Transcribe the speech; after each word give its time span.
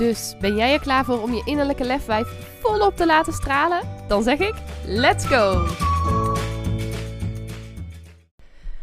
Dus 0.00 0.34
ben 0.38 0.56
jij 0.56 0.72
er 0.72 0.80
klaar 0.80 1.04
voor 1.04 1.22
om 1.22 1.32
je 1.32 1.42
innerlijke 1.44 1.84
lefwijf 1.84 2.28
volop 2.60 2.96
te 2.96 3.06
laten 3.06 3.32
stralen? 3.32 3.88
Dan 4.08 4.22
zeg 4.22 4.38
ik: 4.38 4.54
let's 4.84 5.26
go! 5.26 5.66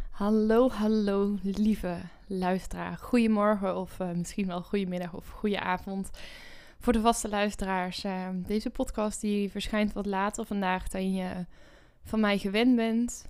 Hallo, 0.10 0.70
hallo, 0.70 1.38
lieve 1.42 1.98
luisteraar. 2.28 2.98
Goedemorgen 2.98 3.78
of 3.78 4.00
uh, 4.00 4.12
misschien 4.12 4.48
wel 4.48 4.62
goedemiddag 4.62 5.14
of 5.14 5.30
goede 5.30 5.60
avond. 5.60 6.10
Voor 6.80 6.94
de 6.94 7.02
vaste 7.02 7.30
luisteraars, 7.30 8.06
uh, 8.06 8.28
deze 8.34 8.70
podcast 8.70 9.22
die 9.22 9.52
verschijnt 9.52 9.94
wat 9.94 10.06
later 10.06 10.46
vandaag 10.46 10.88
dan 10.88 11.14
je 11.14 11.46
van 12.04 12.20
mij 12.20 12.38
gewend 12.38 12.76
bent. 12.76 13.28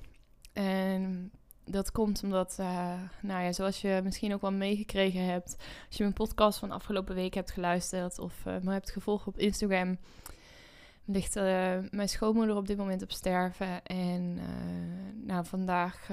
En 0.53 1.31
dat 1.67 1.91
komt 1.91 2.23
omdat, 2.23 2.57
uh, 2.59 2.93
nou 3.21 3.43
ja, 3.43 3.51
zoals 3.51 3.81
je 3.81 4.01
misschien 4.03 4.33
ook 4.33 4.41
wel 4.41 4.51
meegekregen 4.51 5.25
hebt, 5.25 5.55
als 5.87 5.97
je 5.97 6.03
mijn 6.03 6.15
podcast 6.15 6.59
van 6.59 6.71
afgelopen 6.71 7.15
week 7.15 7.33
hebt 7.33 7.51
geluisterd 7.51 8.19
of 8.19 8.33
uh, 8.47 8.55
me 8.61 8.71
hebt 8.71 8.91
gevolgd 8.91 9.27
op 9.27 9.37
Instagram, 9.37 9.97
ligt 11.05 11.35
uh, 11.35 11.43
mijn 11.91 12.09
schoonmoeder 12.09 12.55
op 12.55 12.67
dit 12.67 12.77
moment 12.77 13.01
op 13.01 13.11
sterven. 13.11 13.85
En 13.85 14.39
nou, 15.25 15.45
vandaag 15.45 16.09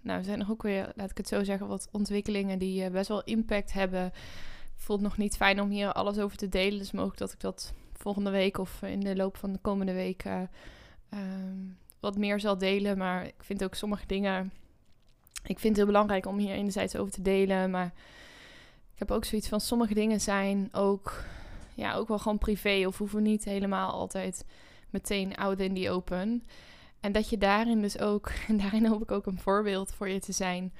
nou, 0.00 0.22
zijn 0.22 0.40
er 0.40 0.50
ook 0.50 0.62
weer, 0.62 0.92
laat 0.96 1.10
ik 1.10 1.16
het 1.16 1.28
zo 1.28 1.44
zeggen, 1.44 1.66
wat 1.66 1.88
ontwikkelingen 1.92 2.58
die 2.58 2.90
best 2.90 3.08
wel 3.08 3.24
impact 3.24 3.72
hebben. 3.72 4.12
Voelt 4.74 5.00
nog 5.00 5.16
niet 5.16 5.36
fijn 5.36 5.60
om 5.60 5.70
hier 5.70 5.92
alles 5.92 6.18
over 6.18 6.36
te 6.36 6.48
delen, 6.48 6.78
dus 6.78 6.92
mogelijk 6.92 7.18
dat 7.18 7.32
ik 7.32 7.40
dat 7.40 7.72
volgende 7.92 8.30
week 8.30 8.58
of 8.58 8.82
in 8.82 9.00
de 9.00 9.16
loop 9.16 9.36
van 9.36 9.52
de 9.52 9.58
komende 9.58 9.92
week 9.92 10.24
ehm, 10.24 11.58
wat 12.00 12.16
meer 12.16 12.40
zal 12.40 12.58
delen. 12.58 12.98
Maar 12.98 13.26
ik 13.26 13.34
vind 13.38 13.64
ook 13.64 13.74
sommige 13.74 14.06
dingen 14.06 14.52
ik 15.42 15.58
vind 15.58 15.62
het 15.62 15.76
heel 15.76 15.86
belangrijk 15.86 16.26
om 16.26 16.38
hier 16.38 16.54
enerzijds 16.54 16.96
over 16.96 17.12
te 17.12 17.22
delen. 17.22 17.70
Maar 17.70 17.92
ik 18.92 18.98
heb 18.98 19.10
ook 19.10 19.24
zoiets 19.24 19.48
van 19.48 19.60
sommige 19.60 19.94
dingen 19.94 20.20
zijn 20.20 20.68
ook, 20.72 21.24
ja, 21.74 21.94
ook 21.94 22.08
wel 22.08 22.18
gewoon 22.18 22.38
privé. 22.38 22.86
Of 22.86 22.98
hoeven 22.98 23.22
niet 23.22 23.44
helemaal 23.44 23.92
altijd 23.92 24.44
meteen 24.90 25.36
out 25.36 25.60
in 25.60 25.74
the 25.74 25.90
open. 25.90 26.44
En 27.00 27.12
dat 27.12 27.28
je 27.28 27.38
daarin 27.38 27.80
dus 27.80 27.98
ook, 27.98 28.30
en 28.48 28.56
daarin 28.56 28.86
hoop 28.86 29.02
ik 29.02 29.10
ook 29.10 29.26
een 29.26 29.38
voorbeeld 29.38 29.94
voor 29.94 30.08
je 30.08 30.20
te 30.20 30.32
zijn. 30.32 30.72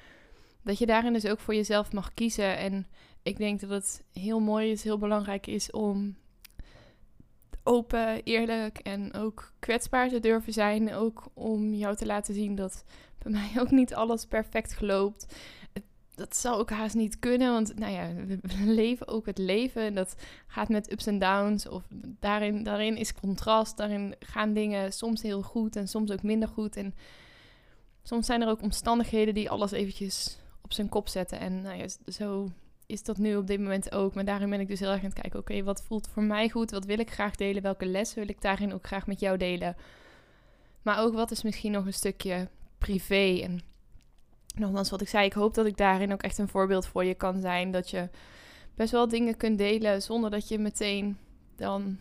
Dat 0.63 0.77
je 0.77 0.85
daarin 0.85 1.13
dus 1.13 1.25
ook 1.25 1.39
voor 1.39 1.55
jezelf 1.55 1.91
mag 1.91 2.13
kiezen. 2.13 2.57
En 2.57 2.87
ik 3.23 3.37
denk 3.37 3.59
dat 3.59 3.69
het 3.69 4.03
heel 4.13 4.39
mooi 4.39 4.71
is, 4.71 4.83
heel 4.83 4.97
belangrijk 4.97 5.47
is 5.47 5.71
om 5.71 6.15
open, 7.63 8.23
eerlijk 8.23 8.77
en 8.77 9.13
ook 9.13 9.51
kwetsbaar 9.59 10.09
te 10.09 10.19
durven 10.19 10.53
zijn. 10.53 10.93
Ook 10.93 11.23
om 11.33 11.73
jou 11.73 11.95
te 11.95 12.05
laten 12.05 12.33
zien 12.33 12.55
dat 12.55 12.83
bij 13.17 13.31
mij 13.41 13.51
ook 13.61 13.71
niet 13.71 13.93
alles 13.93 14.25
perfect 14.25 14.73
geloopt. 14.73 15.35
Dat 16.15 16.35
zou 16.35 16.59
ook 16.59 16.69
haast 16.69 16.95
niet 16.95 17.19
kunnen, 17.19 17.51
want 17.51 17.79
nou 17.79 17.91
ja, 17.91 18.13
we 18.25 18.39
leven 18.81 19.07
ook 19.07 19.25
het 19.25 19.37
leven. 19.37 19.81
En 19.81 19.95
dat 19.95 20.15
gaat 20.47 20.69
met 20.69 20.91
ups 20.91 21.05
en 21.05 21.19
downs. 21.19 21.67
Of 21.67 21.83
daarin, 22.19 22.63
daarin 22.63 22.97
is 22.97 23.13
contrast. 23.13 23.77
Daarin 23.77 24.15
gaan 24.19 24.53
dingen 24.53 24.93
soms 24.93 25.21
heel 25.21 25.41
goed 25.41 25.75
en 25.75 25.87
soms 25.87 26.11
ook 26.11 26.23
minder 26.23 26.47
goed. 26.49 26.75
En 26.75 26.95
soms 28.03 28.25
zijn 28.25 28.41
er 28.41 28.49
ook 28.49 28.61
omstandigheden 28.61 29.33
die 29.33 29.49
alles 29.49 29.71
eventjes 29.71 30.39
op 30.61 30.73
zijn 30.73 30.89
kop 30.89 31.07
zetten. 31.07 31.39
En 31.39 31.61
nou 31.61 31.77
ja, 31.77 31.85
zo 32.11 32.49
is 32.91 33.03
dat 33.03 33.17
nu 33.17 33.35
op 33.35 33.47
dit 33.47 33.59
moment 33.59 33.91
ook. 33.91 34.13
Maar 34.13 34.25
daarin 34.25 34.49
ben 34.49 34.59
ik 34.59 34.67
dus 34.67 34.79
heel 34.79 34.89
erg 34.89 34.99
aan 34.99 35.09
het 35.09 35.19
kijken. 35.21 35.39
Oké, 35.39 35.63
wat 35.63 35.83
voelt 35.83 36.09
voor 36.13 36.23
mij 36.23 36.49
goed? 36.49 36.71
Wat 36.71 36.85
wil 36.85 36.99
ik 36.99 37.11
graag 37.11 37.35
delen? 37.35 37.61
Welke 37.61 37.85
les 37.85 38.13
wil 38.13 38.29
ik 38.29 38.41
daarin 38.41 38.73
ook 38.73 38.85
graag 38.85 39.07
met 39.07 39.19
jou 39.19 39.37
delen? 39.37 39.75
Maar 40.81 40.99
ook 40.99 41.13
wat 41.13 41.31
is 41.31 41.43
misschien 41.43 41.71
nog 41.71 41.85
een 41.85 41.93
stukje 41.93 42.47
privé. 42.77 43.39
En 43.43 43.61
nogmaals, 44.55 44.89
wat 44.89 45.01
ik 45.01 45.09
zei, 45.09 45.25
ik 45.25 45.33
hoop 45.33 45.53
dat 45.53 45.65
ik 45.65 45.77
daarin 45.77 46.13
ook 46.13 46.21
echt 46.21 46.37
een 46.37 46.47
voorbeeld 46.47 46.85
voor 46.87 47.05
je 47.05 47.15
kan 47.15 47.41
zijn. 47.41 47.71
Dat 47.71 47.89
je 47.89 48.09
best 48.75 48.91
wel 48.91 49.07
dingen 49.07 49.37
kunt 49.37 49.57
delen 49.57 50.01
zonder 50.01 50.29
dat 50.29 50.47
je 50.47 50.59
meteen 50.59 51.17
dan 51.55 51.97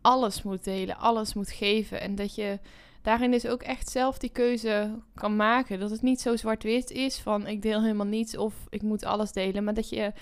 alles 0.00 0.42
moet 0.42 0.64
delen, 0.64 0.96
alles 0.96 1.34
moet 1.34 1.50
geven. 1.50 2.00
En 2.00 2.14
dat 2.14 2.34
je 2.34 2.58
daarin 3.02 3.30
dus 3.30 3.46
ook 3.46 3.62
echt 3.62 3.88
zelf 3.88 4.18
die 4.18 4.30
keuze 4.30 4.98
kan 5.14 5.36
maken. 5.36 5.80
Dat 5.80 5.90
het 5.90 6.02
niet 6.02 6.20
zo 6.20 6.36
zwart-wit 6.36 6.90
is 6.90 7.18
van 7.18 7.46
ik 7.46 7.62
deel 7.62 7.82
helemaal 7.82 8.06
niets 8.06 8.36
of 8.36 8.54
ik 8.68 8.82
moet 8.82 9.04
alles 9.04 9.32
delen. 9.32 9.64
Maar 9.64 9.74
dat 9.74 9.88
je 9.88 10.12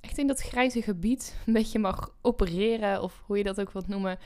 echt 0.00 0.18
in 0.18 0.26
dat 0.26 0.40
grijze 0.40 0.82
gebied 0.82 1.36
een 1.46 1.52
beetje 1.52 1.78
mag 1.78 2.14
opereren 2.22 3.02
of 3.02 3.22
hoe 3.26 3.36
je 3.38 3.44
dat 3.44 3.60
ook 3.60 3.72
wilt 3.72 3.88
noemen 3.88 4.18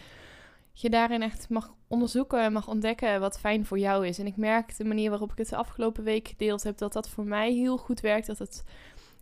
je 0.72 0.90
daarin 0.90 1.22
echt 1.22 1.48
mag 1.48 1.74
onderzoeken 1.88 2.40
en 2.42 2.52
mag 2.52 2.68
ontdekken 2.68 3.20
wat 3.20 3.40
fijn 3.40 3.66
voor 3.66 3.78
jou 3.78 4.06
is. 4.06 4.19
En 4.19 4.26
ik 4.26 4.36
merk 4.36 4.76
de 4.76 4.84
manier 4.84 5.10
waarop 5.10 5.32
ik 5.32 5.38
het 5.38 5.48
de 5.48 5.56
afgelopen 5.56 6.04
week 6.04 6.28
gedeeld 6.28 6.62
heb, 6.62 6.78
dat 6.78 6.92
dat 6.92 7.08
voor 7.08 7.24
mij 7.24 7.52
heel 7.52 7.76
goed 7.76 8.00
werkt. 8.00 8.26
Dat 8.26 8.38
het 8.38 8.64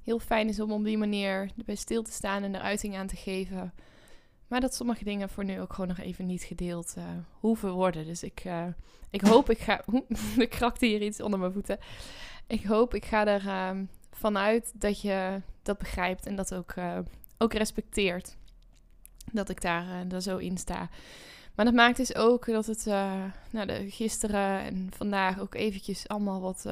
heel 0.02 0.18
fijn 0.18 0.48
is 0.48 0.60
om 0.60 0.72
op 0.72 0.84
die 0.84 0.98
manier 0.98 1.50
bij 1.64 1.74
stil 1.74 2.02
te 2.02 2.12
staan 2.12 2.42
en 2.42 2.54
er 2.54 2.60
uiting 2.60 2.97
aan 2.97 3.06
te 3.06 3.16
geven. 3.16 3.72
Maar 4.50 4.60
dat 4.60 4.74
sommige 4.74 5.04
dingen 5.04 5.28
voor 5.28 5.44
nu 5.44 5.60
ook 5.60 5.72
gewoon 5.72 5.88
nog 5.88 5.98
even 5.98 6.26
niet 6.26 6.42
gedeeld 6.42 6.94
uh, 6.98 7.04
hoeven 7.40 7.72
worden. 7.72 8.06
Dus 8.06 8.22
ik, 8.22 8.44
uh, 8.44 8.66
ik 9.10 9.20
hoop, 9.20 9.50
ik 9.50 9.58
ga. 9.58 9.84
de 10.36 10.46
krakte 10.46 10.86
hier 10.86 11.02
iets 11.02 11.20
onder 11.20 11.38
mijn 11.38 11.52
voeten. 11.52 11.78
Ik 12.46 12.64
hoop, 12.64 12.94
ik 12.94 13.04
ga 13.04 13.26
er 13.26 13.44
uh, 13.46 13.82
vanuit 14.10 14.72
dat 14.74 15.00
je 15.00 15.42
dat 15.62 15.78
begrijpt 15.78 16.26
en 16.26 16.36
dat 16.36 16.54
ook, 16.54 16.74
ook 17.38 17.52
respecteert. 17.52 18.36
Dat 19.32 19.48
ik 19.48 19.60
daar, 19.60 20.08
daar 20.08 20.22
zo 20.22 20.36
in 20.36 20.58
sta. 20.58 20.88
Maar 21.54 21.64
dat 21.64 21.74
maakt 21.74 21.96
dus 21.96 22.14
ook 22.14 22.46
dat 22.46 22.66
het 22.66 22.84
nou, 23.50 23.66
de, 23.66 23.90
gisteren 23.90 24.60
en 24.60 24.90
vandaag 24.96 25.40
ook 25.40 25.54
eventjes 25.54 26.08
allemaal 26.08 26.40
wat 26.40 26.66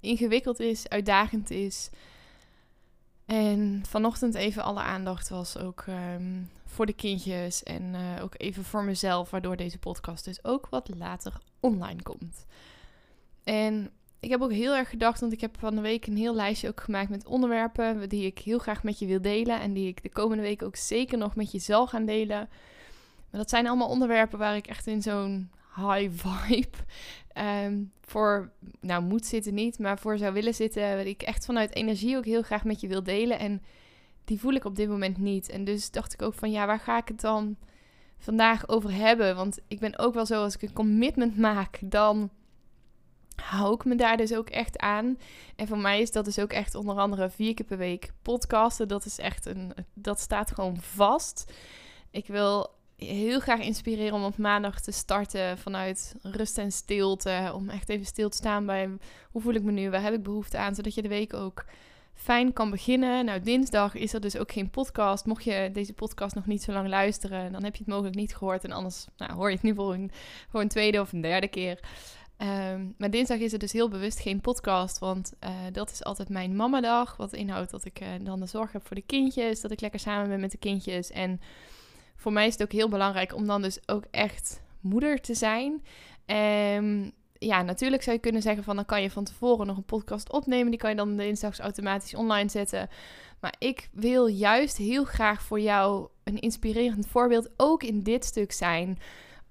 ingewikkeld 0.00 0.60
is, 0.60 0.88
uitdagend 0.88 1.50
is. 1.50 1.90
En 3.30 3.82
vanochtend 3.88 4.34
even 4.34 4.62
alle 4.62 4.80
aandacht 4.80 5.28
was 5.28 5.58
ook 5.58 5.84
um, 5.88 6.50
voor 6.64 6.86
de 6.86 6.92
kindjes 6.92 7.62
en 7.62 7.82
uh, 7.94 8.22
ook 8.22 8.34
even 8.36 8.64
voor 8.64 8.84
mezelf, 8.84 9.30
waardoor 9.30 9.56
deze 9.56 9.78
podcast 9.78 10.24
dus 10.24 10.44
ook 10.44 10.68
wat 10.68 10.90
later 10.96 11.40
online 11.60 12.02
komt. 12.02 12.46
En 13.44 13.90
ik 14.20 14.30
heb 14.30 14.40
ook 14.40 14.52
heel 14.52 14.74
erg 14.74 14.90
gedacht, 14.90 15.20
want 15.20 15.32
ik 15.32 15.40
heb 15.40 15.58
van 15.58 15.74
de 15.74 15.80
week 15.80 16.06
een 16.06 16.16
heel 16.16 16.34
lijstje 16.34 16.68
ook 16.68 16.80
gemaakt 16.80 17.08
met 17.08 17.26
onderwerpen 17.26 18.08
die 18.08 18.26
ik 18.26 18.38
heel 18.38 18.58
graag 18.58 18.82
met 18.82 18.98
je 18.98 19.06
wil 19.06 19.20
delen 19.20 19.60
en 19.60 19.72
die 19.72 19.88
ik 19.88 20.02
de 20.02 20.12
komende 20.12 20.42
week 20.42 20.62
ook 20.62 20.76
zeker 20.76 21.18
nog 21.18 21.36
met 21.36 21.52
je 21.52 21.58
zal 21.58 21.86
gaan 21.86 22.04
delen. 22.04 22.48
Maar 23.30 23.40
dat 23.40 23.50
zijn 23.50 23.66
allemaal 23.66 23.88
onderwerpen 23.88 24.38
waar 24.38 24.56
ik 24.56 24.66
echt 24.66 24.86
in 24.86 25.02
zo'n 25.02 25.50
high 25.76 26.10
vibe 26.22 26.78
um, 27.34 27.92
voor, 28.00 28.52
nou 28.80 29.02
moet 29.02 29.26
zitten 29.26 29.54
niet, 29.54 29.78
maar 29.78 29.98
voor 29.98 30.18
zou 30.18 30.32
willen 30.32 30.54
zitten. 30.54 30.96
Wat 30.96 31.06
ik 31.06 31.22
echt 31.22 31.44
vanuit 31.44 31.74
energie 31.74 32.16
ook 32.16 32.24
heel 32.24 32.42
graag 32.42 32.64
met 32.64 32.80
je 32.80 32.88
wil 32.88 33.02
delen. 33.02 33.38
En 33.38 33.62
die 34.24 34.40
voel 34.40 34.52
ik 34.52 34.64
op 34.64 34.76
dit 34.76 34.88
moment 34.88 35.18
niet. 35.18 35.48
En 35.48 35.64
dus 35.64 35.90
dacht 35.90 36.12
ik 36.12 36.22
ook 36.22 36.34
van 36.34 36.50
ja, 36.50 36.66
waar 36.66 36.80
ga 36.80 36.98
ik 36.98 37.08
het 37.08 37.20
dan 37.20 37.56
vandaag 38.18 38.68
over 38.68 38.92
hebben? 38.92 39.36
Want 39.36 39.58
ik 39.68 39.80
ben 39.80 39.98
ook 39.98 40.14
wel 40.14 40.26
zo, 40.26 40.42
als 40.42 40.54
ik 40.54 40.62
een 40.62 40.72
commitment 40.72 41.38
maak, 41.38 41.78
dan 41.82 42.30
hou 43.42 43.74
ik 43.74 43.84
me 43.84 43.94
daar 43.94 44.16
dus 44.16 44.34
ook 44.34 44.50
echt 44.50 44.78
aan. 44.78 45.18
En 45.56 45.66
voor 45.66 45.78
mij 45.78 46.00
is 46.00 46.12
dat 46.12 46.24
dus 46.24 46.38
ook 46.38 46.52
echt 46.52 46.74
onder 46.74 46.96
andere 46.96 47.30
vier 47.30 47.54
keer 47.54 47.66
per 47.66 47.78
week 47.78 48.12
podcasten. 48.22 48.88
Dat 48.88 49.04
is 49.04 49.18
echt 49.18 49.46
een, 49.46 49.72
dat 49.94 50.20
staat 50.20 50.50
gewoon 50.50 50.76
vast. 50.80 51.52
Ik 52.10 52.26
wil 52.26 52.78
heel 53.04 53.40
graag 53.40 53.60
inspireren 53.60 54.14
om 54.14 54.24
op 54.24 54.36
maandag 54.36 54.80
te 54.80 54.92
starten 54.92 55.58
vanuit 55.58 56.14
rust 56.22 56.58
en 56.58 56.72
stilte. 56.72 57.52
Om 57.54 57.68
echt 57.68 57.88
even 57.88 58.06
stil 58.06 58.28
te 58.28 58.36
staan 58.36 58.66
bij 58.66 58.90
hoe 59.30 59.42
voel 59.42 59.54
ik 59.54 59.62
me 59.62 59.72
nu, 59.72 59.90
waar 59.90 60.02
heb 60.02 60.14
ik 60.14 60.22
behoefte 60.22 60.58
aan, 60.58 60.74
zodat 60.74 60.94
je 60.94 61.02
de 61.02 61.08
week 61.08 61.34
ook 61.34 61.64
fijn 62.14 62.52
kan 62.52 62.70
beginnen. 62.70 63.24
Nou, 63.24 63.40
dinsdag 63.40 63.94
is 63.94 64.12
er 64.12 64.20
dus 64.20 64.36
ook 64.36 64.52
geen 64.52 64.70
podcast. 64.70 65.24
Mocht 65.24 65.44
je 65.44 65.70
deze 65.72 65.92
podcast 65.92 66.34
nog 66.34 66.46
niet 66.46 66.62
zo 66.62 66.72
lang 66.72 66.88
luisteren, 66.88 67.52
dan 67.52 67.64
heb 67.64 67.76
je 67.76 67.82
het 67.84 67.92
mogelijk 67.92 68.16
niet 68.16 68.36
gehoord. 68.36 68.64
En 68.64 68.72
anders 68.72 69.06
nou, 69.16 69.32
hoor 69.32 69.48
je 69.48 69.54
het 69.54 69.64
nu 69.64 69.74
voor 69.74 70.60
een, 70.60 70.68
tweede 70.68 71.00
of 71.00 71.12
een 71.12 71.20
derde 71.20 71.48
keer. 71.48 71.80
Ehm, 72.36 72.86
maar 72.98 73.10
dinsdag 73.10 73.38
is 73.38 73.52
er 73.52 73.58
dus 73.58 73.72
heel 73.72 73.88
bewust 73.88 74.20
geen 74.20 74.40
podcast, 74.40 74.98
want 74.98 75.32
uh, 75.44 75.50
dat 75.72 75.90
is 75.90 76.04
altijd 76.04 76.28
mijn 76.28 76.56
mamadag. 76.56 77.16
Wat 77.16 77.32
inhoudt 77.32 77.70
dat 77.70 77.84
ik 77.84 78.00
uh, 78.00 78.08
dan 78.20 78.40
de 78.40 78.46
zorg 78.46 78.72
heb 78.72 78.86
voor 78.86 78.96
de 78.96 79.02
kindjes, 79.06 79.60
dat 79.60 79.70
ik 79.70 79.80
lekker 79.80 80.00
samen 80.00 80.28
ben 80.28 80.40
met 80.40 80.50
de 80.50 80.58
kindjes 80.58 81.10
en 81.10 81.40
voor 82.20 82.32
mij 82.32 82.46
is 82.46 82.52
het 82.52 82.62
ook 82.62 82.72
heel 82.72 82.88
belangrijk 82.88 83.34
om 83.34 83.46
dan 83.46 83.62
dus 83.62 83.78
ook 83.88 84.04
echt 84.10 84.62
moeder 84.80 85.20
te 85.20 85.34
zijn. 85.34 85.84
En 86.26 87.12
ja, 87.38 87.62
natuurlijk 87.62 88.02
zou 88.02 88.16
je 88.16 88.22
kunnen 88.22 88.42
zeggen 88.42 88.64
van 88.64 88.76
dan 88.76 88.84
kan 88.84 89.02
je 89.02 89.10
van 89.10 89.24
tevoren 89.24 89.66
nog 89.66 89.76
een 89.76 89.84
podcast 89.84 90.32
opnemen. 90.32 90.70
Die 90.70 90.80
kan 90.80 90.90
je 90.90 90.96
dan 90.96 91.16
dinsdags 91.16 91.58
automatisch 91.58 92.14
online 92.14 92.48
zetten. 92.48 92.88
Maar 93.40 93.54
ik 93.58 93.88
wil 93.92 94.26
juist 94.26 94.76
heel 94.76 95.04
graag 95.04 95.42
voor 95.42 95.60
jou 95.60 96.08
een 96.24 96.38
inspirerend 96.40 97.06
voorbeeld 97.06 97.50
ook 97.56 97.82
in 97.82 98.02
dit 98.02 98.24
stuk 98.24 98.52
zijn. 98.52 98.98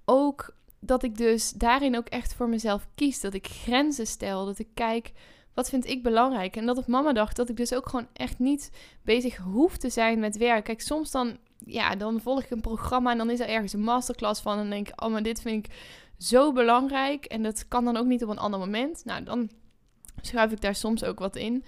Ook 0.06 0.56
dat 0.80 1.04
ik 1.04 1.18
dus 1.18 1.52
daarin 1.52 1.98
ook 1.98 2.08
echt 2.08 2.34
voor 2.34 2.50
mezelf 2.50 2.88
kies. 2.96 3.20
Dat 3.20 3.34
ik 3.34 3.48
grenzen 3.48 4.08
stel. 4.08 4.46
Dat 4.46 4.60
ik 4.60 4.68
kijk, 4.74 5.12
wat 5.54 5.70
vind 5.70 5.88
ik 5.88 6.04
belangrijk? 6.04 6.56
En 6.56 6.66
dat 6.66 6.78
op 6.78 6.88
mama 6.88 7.14
dacht 7.14 7.36
dat 7.36 7.50
ik 7.50 7.58
dus 7.58 7.74
ook 7.74 7.90
gewoon 7.90 8.08
echt 8.14 8.40
niet 8.40 8.72
bezig 9.04 9.38
hoef 9.38 9.78
te 9.78 9.90
zijn 9.90 10.20
met 10.20 10.38
werk. 10.38 10.64
Kijk, 10.64 10.82
soms 10.82 11.12
dan, 11.12 11.38
ja, 11.66 11.96
dan 11.96 12.22
volg 12.22 12.44
ik 12.44 12.50
een 12.50 12.62
programma 12.62 13.12
en 13.12 13.18
dan 13.18 13.30
is 13.30 13.40
er 13.40 13.50
ergens 13.50 13.74
een 13.74 13.84
masterclass 13.84 14.42
van. 14.42 14.52
En 14.52 14.60
dan 14.60 14.70
denk 14.70 14.88
ik, 14.88 15.04
oh, 15.04 15.12
maar 15.12 15.24
dit 15.24 15.42
vind 15.42 15.66
ik 15.66 15.74
zo 16.18 16.52
belangrijk. 16.54 17.26
En 17.26 17.44
dat 17.44 17.68
kan 17.68 17.86
dan 17.86 17.98
ook 17.98 18.06
niet 18.06 18.24
op 18.24 18.30
een 18.30 18.40
ander 18.40 18.60
moment. 18.60 19.06
Nou, 19.06 19.24
dan 19.24 19.50
schuif 20.28 20.52
ik 20.52 20.62
daar 20.62 20.76
soms 20.76 21.04
ook 21.04 21.20
wat 21.20 21.36
in. 21.36 21.64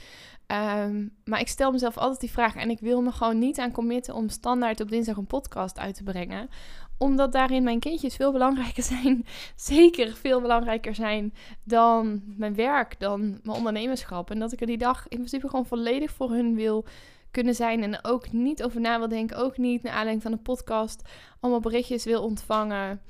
Ehm, 0.51 1.07
maar 1.25 1.39
ik 1.39 1.47
stel 1.47 1.71
mezelf 1.71 1.97
altijd 1.97 2.19
die 2.19 2.31
vraag 2.31 2.55
en 2.55 2.69
ik 2.69 2.79
wil 2.79 3.01
me 3.01 3.11
gewoon 3.11 3.39
niet 3.39 3.59
aan 3.59 3.71
committen 3.71 4.13
om 4.13 4.29
standaard 4.29 4.81
op 4.81 4.89
dinsdag 4.89 5.17
een 5.17 5.27
podcast 5.27 5.79
uit 5.79 5.95
te 5.95 6.03
brengen. 6.03 6.49
Omdat 6.97 7.31
daarin 7.31 7.63
mijn 7.63 7.79
kindjes 7.79 8.15
veel 8.15 8.31
belangrijker 8.31 8.83
zijn. 8.93 9.25
Zeker 9.55 10.13
veel 10.13 10.41
belangrijker 10.41 10.95
zijn 10.95 11.33
dan 11.63 12.21
mijn 12.37 12.55
werk, 12.55 12.99
dan 12.99 13.39
mijn 13.43 13.57
ondernemerschap. 13.57 14.31
En 14.31 14.39
dat 14.39 14.51
ik 14.51 14.61
er 14.61 14.67
die 14.67 14.77
dag 14.77 15.03
in 15.07 15.17
principe 15.17 15.49
gewoon 15.49 15.65
volledig 15.65 16.11
voor 16.11 16.31
hun 16.31 16.55
wil 16.55 16.85
kunnen 17.31 17.55
zijn. 17.55 17.83
En 17.83 18.05
ook 18.05 18.31
niet 18.31 18.63
over 18.63 18.81
na 18.81 18.97
wil 18.97 19.07
denken. 19.07 19.37
Ook 19.37 19.57
niet 19.57 19.83
naar 19.83 19.93
aanleiding 19.93 20.21
van 20.21 20.31
een 20.31 20.41
podcast 20.41 21.09
allemaal 21.39 21.61
berichtjes 21.61 22.03
wil 22.03 22.23
ontvangen. 22.23 23.01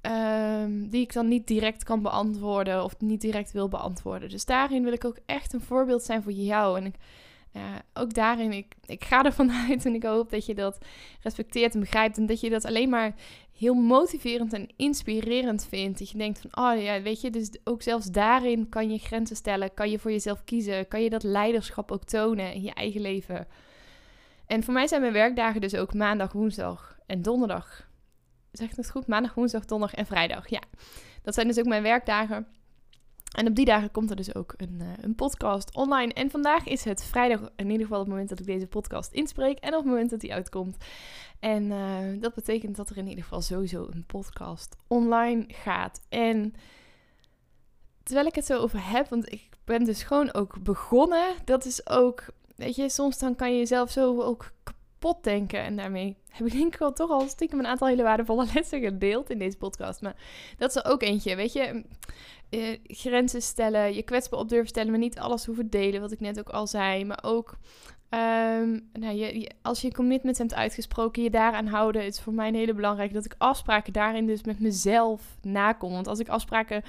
Ehm, 0.00 0.88
die 0.88 1.00
ik 1.00 1.12
dan 1.12 1.28
niet 1.28 1.46
direct 1.46 1.84
kan 1.84 2.02
beantwoorden 2.02 2.84
of 2.84 3.00
niet 3.00 3.20
direct 3.20 3.52
wil 3.52 3.68
beantwoorden. 3.68 4.28
Dus 4.28 4.44
daarin 4.44 4.84
wil 4.84 4.92
ik 4.92 5.04
ook 5.04 5.18
echt 5.26 5.52
een 5.52 5.60
voorbeeld 5.60 6.02
zijn 6.02 6.22
voor 6.22 6.32
jou. 6.32 6.78
En 6.78 6.84
ik, 6.84 6.94
ook 7.94 8.14
daarin, 8.14 8.52
ik, 8.52 8.74
ik 8.86 9.04
ga 9.04 9.24
ervan 9.24 9.52
uit 9.68 9.84
en 9.84 9.94
ik 9.94 10.02
hoop 10.02 10.30
dat 10.30 10.46
je 10.46 10.54
dat 10.54 10.78
respecteert 11.22 11.74
en 11.74 11.80
begrijpt. 11.80 12.16
En 12.16 12.26
dat 12.26 12.40
je 12.40 12.50
dat 12.50 12.64
alleen 12.64 12.88
maar 12.88 13.14
heel 13.56 13.74
motiverend 13.74 14.52
en 14.52 14.68
inspirerend 14.76 15.66
vindt. 15.66 15.98
Dat 15.98 16.10
je 16.10 16.18
denkt 16.18 16.40
van, 16.40 16.64
oh 16.64 16.82
ja, 16.82 17.02
weet 17.02 17.20
je, 17.20 17.30
dus 17.30 17.50
ook 17.64 17.82
zelfs 17.82 18.06
daarin 18.06 18.68
kan 18.68 18.90
je 18.90 18.98
grenzen 18.98 19.36
stellen. 19.36 19.74
Kan 19.74 19.90
je 19.90 19.98
voor 19.98 20.10
jezelf 20.10 20.44
kiezen. 20.44 20.88
Kan 20.88 21.02
je 21.02 21.10
dat 21.10 21.22
leiderschap 21.22 21.92
ook 21.92 22.04
tonen 22.04 22.52
in 22.52 22.62
je 22.62 22.74
eigen 22.74 23.00
leven. 23.00 23.46
En 24.46 24.62
voor 24.62 24.74
mij 24.74 24.86
zijn 24.86 25.00
mijn 25.00 25.12
werkdagen 25.12 25.60
dus 25.60 25.74
ook 25.74 25.94
maandag, 25.94 26.32
woensdag 26.32 26.98
en 27.06 27.22
donderdag 27.22 27.87
zeg 28.58 28.76
het 28.76 28.90
goed? 28.90 29.06
Maandag, 29.06 29.34
woensdag, 29.34 29.64
donderdag 29.64 29.98
en 29.98 30.06
vrijdag. 30.06 30.48
Ja, 30.48 30.62
dat 31.22 31.34
zijn 31.34 31.46
dus 31.46 31.58
ook 31.58 31.66
mijn 31.66 31.82
werkdagen. 31.82 32.46
En 33.36 33.46
op 33.46 33.54
die 33.54 33.64
dagen 33.64 33.90
komt 33.90 34.10
er 34.10 34.16
dus 34.16 34.34
ook 34.34 34.54
een, 34.56 34.78
uh, 34.80 34.86
een 35.00 35.14
podcast 35.14 35.74
online. 35.74 36.12
En 36.12 36.30
vandaag 36.30 36.66
is 36.66 36.84
het 36.84 37.04
vrijdag, 37.04 37.40
in 37.56 37.70
ieder 37.70 37.86
geval 37.86 37.98
het 37.98 38.08
moment 38.08 38.28
dat 38.28 38.40
ik 38.40 38.46
deze 38.46 38.66
podcast 38.66 39.12
inspreek. 39.12 39.58
En 39.58 39.74
op 39.74 39.82
het 39.82 39.90
moment 39.90 40.10
dat 40.10 40.20
die 40.20 40.32
uitkomt. 40.32 40.76
En 41.40 41.64
uh, 41.64 42.20
dat 42.20 42.34
betekent 42.34 42.76
dat 42.76 42.90
er 42.90 42.96
in 42.96 43.06
ieder 43.08 43.24
geval 43.24 43.40
sowieso 43.40 43.88
een 43.90 44.04
podcast 44.06 44.76
online 44.86 45.44
gaat. 45.48 46.00
En 46.08 46.54
terwijl 48.02 48.26
ik 48.26 48.34
het 48.34 48.46
zo 48.46 48.58
over 48.58 48.90
heb, 48.90 49.08
want 49.08 49.32
ik 49.32 49.48
ben 49.64 49.84
dus 49.84 50.02
gewoon 50.02 50.34
ook 50.34 50.62
begonnen. 50.62 51.34
Dat 51.44 51.64
is 51.64 51.88
ook, 51.88 52.24
weet 52.56 52.76
je, 52.76 52.88
soms 52.88 53.18
dan 53.18 53.34
kan 53.34 53.52
je 53.52 53.58
jezelf 53.58 53.90
zo 53.90 54.20
ook 54.20 54.52
pot 54.98 55.24
denken. 55.24 55.60
En 55.60 55.76
daarmee 55.76 56.16
heb 56.30 56.46
ik 56.46 56.52
denk 56.52 56.72
ik 56.72 56.78
wel 56.78 56.92
toch 56.92 57.10
al 57.10 57.28
stiekem 57.28 57.58
een 57.58 57.66
aantal 57.66 57.88
hele 57.88 58.02
waardevolle 58.02 58.46
lessen 58.54 58.80
gedeeld 58.80 59.30
in 59.30 59.38
deze 59.38 59.56
podcast. 59.56 60.00
Maar 60.00 60.16
dat 60.58 60.68
is 60.68 60.76
er 60.76 60.90
ook 60.90 61.02
eentje, 61.02 61.36
weet 61.36 61.52
je. 61.52 61.84
Uh, 62.50 62.78
grenzen 62.82 63.42
stellen, 63.42 63.94
je 63.94 64.02
kwetsbaar 64.02 64.40
op 64.40 64.48
durven 64.48 64.68
stellen, 64.68 64.90
maar 64.90 64.98
niet 64.98 65.18
alles 65.18 65.46
hoeven 65.46 65.70
delen, 65.70 66.00
wat 66.00 66.12
ik 66.12 66.20
net 66.20 66.38
ook 66.38 66.48
al 66.48 66.66
zei. 66.66 67.04
Maar 67.04 67.22
ook 67.22 67.56
ehm, 68.08 68.78
nou, 68.92 69.14
je, 69.14 69.50
als 69.62 69.80
je 69.80 69.92
commitment 69.92 70.38
hebt 70.38 70.54
uitgesproken, 70.54 71.22
je 71.22 71.30
daaraan 71.30 71.66
houden. 71.66 72.04
Is 72.04 72.20
voor 72.20 72.32
mij 72.32 72.48
een 72.48 72.54
hele 72.54 72.74
belangrijk 72.74 73.12
dat 73.12 73.24
ik 73.24 73.34
afspraken 73.38 73.92
daarin 73.92 74.26
dus 74.26 74.44
met 74.44 74.60
mezelf 74.60 75.36
nakom. 75.42 75.92
Want 75.92 76.06
als 76.06 76.18
ik 76.18 76.28
afspraken 76.28 76.82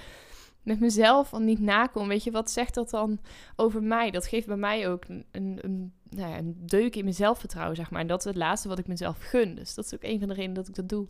met 0.63 0.79
mezelf 0.79 1.33
al 1.33 1.39
niet 1.39 1.59
nakom, 1.59 2.07
weet 2.07 2.23
je, 2.23 2.31
wat 2.31 2.51
zegt 2.51 2.73
dat 2.73 2.89
dan 2.89 3.19
over 3.55 3.83
mij? 3.83 4.11
Dat 4.11 4.27
geeft 4.27 4.47
bij 4.47 4.57
mij 4.57 4.89
ook 4.89 5.03
een, 5.07 5.25
een, 5.31 5.93
nou 6.09 6.29
ja, 6.29 6.37
een 6.37 6.55
deuk 6.59 6.95
in 6.95 7.03
mijn 7.03 7.15
zelfvertrouwen, 7.15 7.75
zeg 7.75 7.91
maar. 7.91 8.01
En 8.01 8.07
dat 8.07 8.19
is 8.19 8.25
het 8.25 8.35
laatste 8.35 8.67
wat 8.67 8.79
ik 8.79 8.87
mezelf 8.87 9.17
gun. 9.19 9.55
Dus 9.55 9.73
dat 9.73 9.85
is 9.85 9.93
ook 9.93 10.03
een 10.03 10.19
van 10.19 10.27
de 10.27 10.33
redenen 10.33 10.55
dat 10.55 10.67
ik 10.67 10.75
dat 10.75 10.89
doe. 10.89 11.07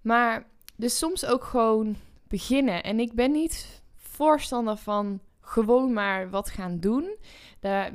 Maar 0.00 0.46
dus 0.76 0.98
soms 0.98 1.26
ook 1.26 1.44
gewoon 1.44 1.96
beginnen. 2.28 2.82
En 2.82 3.00
ik 3.00 3.12
ben 3.12 3.32
niet 3.32 3.82
voorstander 3.96 4.76
van 4.76 5.20
gewoon 5.40 5.92
maar 5.92 6.30
wat 6.30 6.50
gaan 6.50 6.80
doen. 6.80 7.16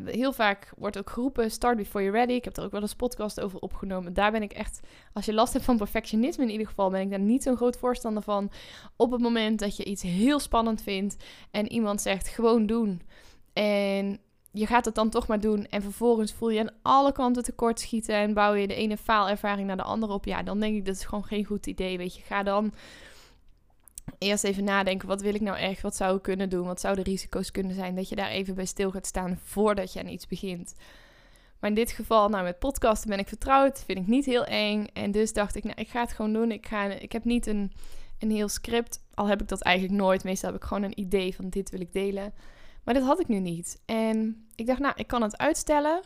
heel 0.05 0.33
vaak 0.33 0.71
wordt 0.77 0.97
ook 0.97 1.09
geroepen, 1.09 1.51
start 1.51 1.77
before 1.77 2.03
you're 2.03 2.19
ready. 2.19 2.33
Ik 2.33 2.43
heb 2.43 2.57
er 2.57 2.63
ook 2.63 2.71
wel 2.71 2.81
eens 2.81 2.95
podcast 2.95 3.39
over 3.39 3.59
opgenomen. 3.59 4.13
Daar 4.13 4.31
ben 4.31 4.41
ik 4.41 4.53
echt, 4.53 4.79
als 5.13 5.25
je 5.25 5.33
last 5.33 5.53
hebt 5.53 5.65
van 5.65 5.77
perfectionisme 5.77 6.43
in 6.43 6.49
ieder 6.49 6.67
geval, 6.67 6.89
ben 6.89 7.01
ik 7.01 7.09
daar 7.09 7.19
niet 7.19 7.43
zo'n 7.43 7.55
groot 7.55 7.77
voorstander 7.77 8.23
van. 8.23 8.51
Op 8.95 9.11
het 9.11 9.21
moment 9.21 9.59
dat 9.59 9.77
je 9.77 9.83
iets 9.83 10.01
heel 10.01 10.39
spannend 10.39 10.81
vindt 10.81 11.15
en 11.51 11.71
iemand 11.71 12.01
zegt 12.01 12.27
gewoon 12.27 12.65
doen. 12.65 13.01
En 13.53 14.19
je 14.57 14.67
gaat 14.67 14.85
het 14.85 14.95
dan 14.95 15.09
toch 15.09 15.27
maar 15.27 15.39
doen 15.39 15.65
en 15.65 15.81
vervolgens 15.81 16.33
voel 16.33 16.49
je 16.49 16.59
aan 16.59 16.75
alle 16.81 17.11
kanten 17.11 17.43
tekort 17.43 17.79
schieten 17.79 18.15
en 18.15 18.33
bouw 18.33 18.53
je 18.53 18.67
de 18.67 18.75
ene 18.75 18.97
faalervaring 18.97 19.67
naar 19.67 19.77
de 19.77 19.83
andere 19.83 20.13
op. 20.13 20.25
Ja, 20.25 20.43
dan 20.43 20.59
denk 20.59 20.75
ik 20.75 20.85
dat 20.85 20.95
is 20.95 21.05
gewoon 21.05 21.23
geen 21.23 21.45
goed 21.45 21.67
idee. 21.67 21.97
Weet 21.97 22.15
je, 22.15 22.21
ga 22.21 22.43
dan 22.43 22.73
eerst 24.17 24.43
even 24.43 24.63
nadenken, 24.63 25.07
wat 25.07 25.21
wil 25.21 25.33
ik 25.33 25.41
nou 25.41 25.57
echt? 25.57 25.81
Wat 25.81 25.95
zou 25.95 26.15
ik 26.15 26.21
kunnen 26.21 26.49
doen? 26.49 26.65
Wat 26.65 26.79
zouden 26.79 27.03
de 27.03 27.09
risico's 27.09 27.51
kunnen 27.51 27.75
zijn? 27.75 27.95
Dat 27.95 28.09
je 28.09 28.15
daar 28.15 28.29
even 28.29 28.55
bij 28.55 28.65
stil 28.65 28.91
gaat 28.91 29.05
staan 29.05 29.39
voordat 29.43 29.93
je 29.93 29.99
aan 29.99 30.07
iets 30.07 30.27
begint. 30.27 30.75
Maar 31.59 31.69
in 31.69 31.75
dit 31.75 31.91
geval, 31.91 32.29
nou 32.29 32.43
met 32.43 32.59
podcasten 32.59 33.09
ben 33.09 33.19
ik 33.19 33.27
vertrouwd, 33.27 33.83
vind 33.85 33.99
ik 33.99 34.07
niet 34.07 34.25
heel 34.25 34.45
eng. 34.45 34.85
En 34.93 35.11
dus 35.11 35.33
dacht 35.33 35.55
ik, 35.55 35.63
nou 35.63 35.75
ik 35.75 35.89
ga 35.89 36.01
het 36.01 36.13
gewoon 36.13 36.33
doen. 36.33 36.51
Ik, 36.51 36.67
ga, 36.67 36.83
ik 36.83 37.11
heb 37.11 37.23
niet 37.23 37.47
een, 37.47 37.71
een 38.19 38.31
heel 38.31 38.49
script, 38.49 39.03
al 39.13 39.27
heb 39.27 39.41
ik 39.41 39.47
dat 39.47 39.61
eigenlijk 39.61 39.97
nooit. 39.97 40.23
Meestal 40.23 40.51
heb 40.51 40.61
ik 40.61 40.67
gewoon 40.67 40.83
een 40.83 40.99
idee 40.99 41.35
van 41.35 41.49
dit 41.49 41.69
wil 41.69 41.81
ik 41.81 41.93
delen. 41.93 42.33
Maar 42.83 42.93
dat 42.93 43.03
had 43.03 43.19
ik 43.19 43.27
nu 43.27 43.39
niet. 43.39 43.81
En 43.85 44.46
ik 44.57 44.67
dacht, 44.67 44.79
nou, 44.79 44.93
ik 44.95 45.07
kan 45.07 45.21
het 45.21 45.37
uitstellen. 45.37 46.01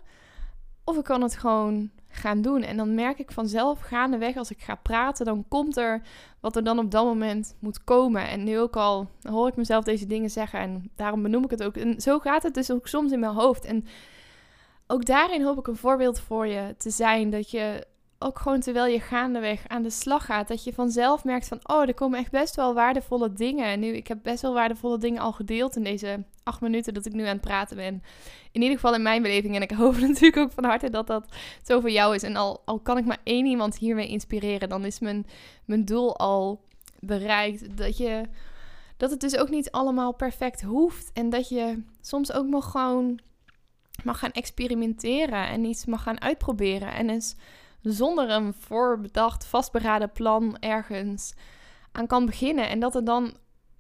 Of 0.83 0.98
ik 0.98 1.03
kan 1.03 1.21
het 1.21 1.36
gewoon 1.36 1.89
gaan 2.07 2.42
doen. 2.42 2.63
En 2.63 2.77
dan 2.77 2.95
merk 2.95 3.19
ik 3.19 3.31
vanzelf 3.31 3.80
gaandeweg 3.80 4.38
als 4.38 4.51
ik 4.51 4.62
ga 4.62 4.75
praten, 4.75 5.25
dan 5.25 5.45
komt 5.48 5.77
er 5.77 6.01
wat 6.39 6.56
er 6.56 6.63
dan 6.63 6.80
op 6.80 6.92
dat 6.92 7.06
moment 7.06 7.56
moet 7.59 7.83
komen. 7.83 8.27
En 8.27 8.44
nu 8.44 8.59
ook 8.59 8.75
al 8.75 9.09
hoor 9.21 9.48
ik 9.48 9.56
mezelf 9.56 9.83
deze 9.83 10.07
dingen 10.07 10.30
zeggen 10.30 10.59
en 10.59 10.92
daarom 10.95 11.21
benoem 11.21 11.44
ik 11.44 11.50
het 11.50 11.63
ook. 11.63 11.77
En 11.77 12.01
zo 12.01 12.20
gaat 12.20 12.43
het 12.43 12.53
dus 12.53 12.72
ook 12.72 12.88
soms 12.88 13.12
in 13.12 13.20
mijn 13.20 13.34
hoofd. 13.34 13.65
En 13.65 13.86
ook 14.88 15.05
daarin 15.05 15.43
hoop 15.43 15.58
ik 15.58 15.67
een 15.67 15.75
voorbeeld 15.75 16.20
voor 16.20 16.48
je 16.48 16.75
te 16.77 16.89
zijn. 16.89 17.29
Dat 17.29 17.51
je 17.51 17.88
ook 18.22 18.40
gewoon 18.40 18.60
terwijl 18.60 18.94
je 18.94 19.00
gaandeweg 19.00 19.68
aan 19.68 19.82
de 19.82 19.90
slag 19.90 20.25
gaat, 20.25 20.48
dat 20.48 20.63
je 20.63 20.74
vanzelf 20.74 21.24
merkt 21.24 21.48
van, 21.48 21.60
oh, 21.63 21.88
er 21.88 21.94
komen 21.94 22.20
echt 22.20 22.32
best 22.32 22.56
wel 22.56 22.74
waardevolle 22.74 23.34
dingen. 23.34 23.66
En 23.66 23.80
nu, 23.80 23.88
ik 23.88 24.08
heb 24.08 24.20
best 24.24 24.42
wel 24.42 24.54
waardevolle 24.54 24.98
dingen 24.98 25.22
al 25.22 25.32
gedeeld 25.32 25.75
in 25.75 25.84
deze 25.84 26.24
acht 26.44 26.62
minuten 26.62 26.94
dat 26.94 27.06
ik 27.06 27.13
nu 27.13 27.24
aan 27.24 27.34
het 27.34 27.42
praten 27.42 27.75
ben. 27.75 28.04
In 28.51 28.62
ieder 28.62 28.75
geval 28.75 28.96
in 28.96 29.01
mijn 29.01 29.22
beleving. 29.22 29.56
En 29.56 29.62
ik 29.62 29.72
hoop 29.72 30.00
natuurlijk 30.08 30.38
ook 30.38 30.51
van 30.51 30.63
harte 30.63 30.90
dat 30.90 31.08
dat 31.08 31.25
zo 31.63 31.80
voor 31.80 31.92
jou 31.92 32.16
is. 32.16 32.24
En 32.24 32.36
al, 32.36 32.62
al 32.66 32.80
kan 32.80 32.98
ik 32.98 33.06
maar 33.06 33.22
één 33.24 33.46
iemand 33.46 33.78
hiermee 33.78 34.08
inspireren, 34.08 34.70
dan 34.70 34.86
is 34.86 35.00
mijn, 35.00 35.25
mijn 35.66 35.86
doel 35.86 36.18
al 36.18 36.62
bereikt. 37.00 37.78
Dat 37.78 37.98
je 37.98 38.24
dat 38.98 39.10
het 39.10 39.20
dus 39.20 39.38
ook 39.38 39.50
niet 39.50 39.72
allemaal 39.72 40.13
perfect 40.13 40.62
hoeft. 40.62 41.12
En 41.13 41.30
dat 41.30 41.50
je 41.50 41.84
soms 42.01 42.32
ook 42.32 42.48
nog 42.48 42.72
gewoon 42.72 43.20
mag 44.04 44.20
gaan 44.20 44.32
experimenteren 44.32 45.48
en 45.48 45.63
iets 45.63 45.86
mag 45.86 46.04
gaan 46.04 46.22
uitproberen. 46.22 46.94
En 46.94 47.10
eens 47.10 47.36
zonder 47.82 48.30
een 48.30 48.54
voorbedacht, 48.54 49.46
vastberaden 49.46 50.12
plan 50.12 50.58
ergens 50.60 51.34
aan 51.92 52.08
kan 52.08 52.26
beginnen. 52.26 52.70
En 52.70 52.80
dat 52.80 52.96
er 52.96 53.04
dan 53.06 53.34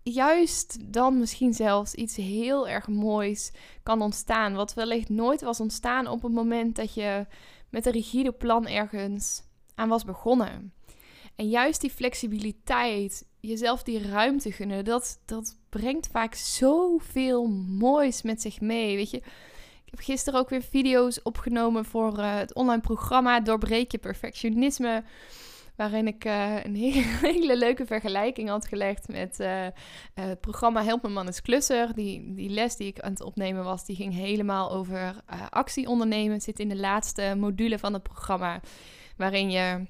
juist 0.03 0.93
dan 0.93 1.19
misschien 1.19 1.53
zelfs 1.53 1.93
iets 1.93 2.15
heel 2.15 2.67
erg 2.67 2.87
moois 2.87 3.51
kan 3.83 4.01
ontstaan. 4.01 4.53
Wat 4.53 4.73
wellicht 4.73 5.09
nooit 5.09 5.41
was 5.41 5.59
ontstaan 5.59 6.07
op 6.07 6.21
het 6.21 6.31
moment 6.31 6.75
dat 6.75 6.93
je 6.93 7.25
met 7.69 7.85
een 7.85 7.91
rigide 7.91 8.31
plan 8.31 8.67
ergens 8.67 9.43
aan 9.75 9.89
was 9.89 10.03
begonnen. 10.03 10.73
En 11.35 11.49
juist 11.49 11.81
die 11.81 11.89
flexibiliteit, 11.89 13.27
jezelf 13.39 13.83
die 13.83 14.07
ruimte 14.07 14.51
gunnen, 14.51 14.85
dat, 14.85 15.21
dat 15.25 15.57
brengt 15.69 16.07
vaak 16.07 16.35
zoveel 16.35 17.47
moois 17.67 18.21
met 18.21 18.41
zich 18.41 18.61
mee. 18.61 18.95
Weet 18.95 19.09
je, 19.09 19.21
heb 19.91 19.99
gisteren 19.99 20.39
ook 20.39 20.49
weer 20.49 20.61
video's 20.61 21.19
opgenomen 21.23 21.85
voor 21.85 22.19
uh, 22.19 22.35
het 22.35 22.53
online 22.53 22.81
programma 22.81 23.39
Doorbreek 23.39 23.91
je 23.91 23.97
perfectionisme. 23.97 25.03
Waarin 25.75 26.07
ik 26.07 26.25
uh, 26.25 26.63
een 26.63 26.75
hele, 27.21 27.57
leuke 27.57 27.85
vergelijking 27.85 28.49
had 28.49 28.67
gelegd 28.67 29.07
met 29.07 29.39
uh, 29.39 29.67
het 30.13 30.41
programma 30.41 30.83
Help 30.83 31.01
mijn 31.01 31.13
man 31.13 31.27
is 31.27 31.41
klusser. 31.41 31.93
Die, 31.93 32.33
die 32.33 32.49
les 32.49 32.75
die 32.75 32.87
ik 32.87 32.99
aan 32.99 33.11
het 33.11 33.21
opnemen 33.21 33.63
was, 33.63 33.85
die 33.85 33.95
ging 33.95 34.13
helemaal 34.13 34.71
over 34.71 35.15
actie 35.49 35.87
ondernemen. 35.87 36.41
Zit 36.41 36.59
in 36.59 36.69
de 36.69 36.77
laatste 36.77 37.35
module 37.37 37.79
van 37.79 37.93
het 37.93 38.03
programma. 38.03 38.59
Waarin 39.17 39.51
je 39.51 39.85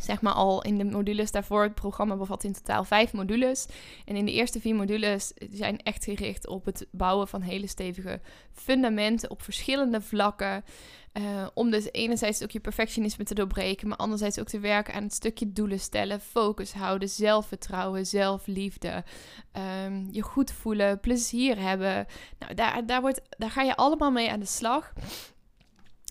zeg 0.00 0.20
maar 0.20 0.32
al 0.32 0.62
in 0.62 0.78
de 0.78 0.84
modules 0.84 1.30
daarvoor. 1.30 1.62
Het 1.62 1.74
programma 1.74 2.16
bevat 2.16 2.44
in 2.44 2.52
totaal 2.52 2.84
vijf 2.84 3.12
modules. 3.12 3.66
En 4.04 4.16
in 4.16 4.24
de 4.24 4.32
eerste 4.32 4.60
vier 4.60 4.74
modules 4.74 5.32
zijn 5.50 5.78
echt 5.78 6.04
gericht 6.04 6.46
op 6.46 6.64
het 6.64 6.86
bouwen 6.90 7.28
van 7.28 7.40
hele 7.40 7.66
stevige 7.66 8.20
fundamenten 8.52 9.30
op 9.30 9.42
verschillende 9.42 10.00
vlakken. 10.00 10.64
Uh, 11.12 11.46
om 11.54 11.70
dus 11.70 11.92
enerzijds 11.92 12.42
ook 12.42 12.50
je 12.50 12.60
perfectionisme 12.60 13.24
te 13.24 13.34
doorbreken, 13.34 13.88
maar 13.88 13.96
anderzijds 13.96 14.38
ook 14.38 14.48
te 14.48 14.60
werken 14.60 14.94
aan 14.94 15.02
het 15.02 15.14
stukje 15.14 15.52
doelen 15.52 15.80
stellen, 15.80 16.20
focus 16.20 16.72
houden, 16.72 17.08
zelfvertrouwen, 17.08 18.06
zelfliefde, 18.06 19.04
um, 19.84 20.08
je 20.10 20.22
goed 20.22 20.52
voelen, 20.52 21.00
plezier 21.00 21.58
hebben. 21.58 22.06
Nou, 22.38 22.54
daar, 22.54 22.86
daar, 22.86 23.00
wordt, 23.00 23.20
daar 23.28 23.50
ga 23.50 23.62
je 23.62 23.76
allemaal 23.76 24.10
mee 24.10 24.30
aan 24.30 24.40
de 24.40 24.46
slag 24.46 24.92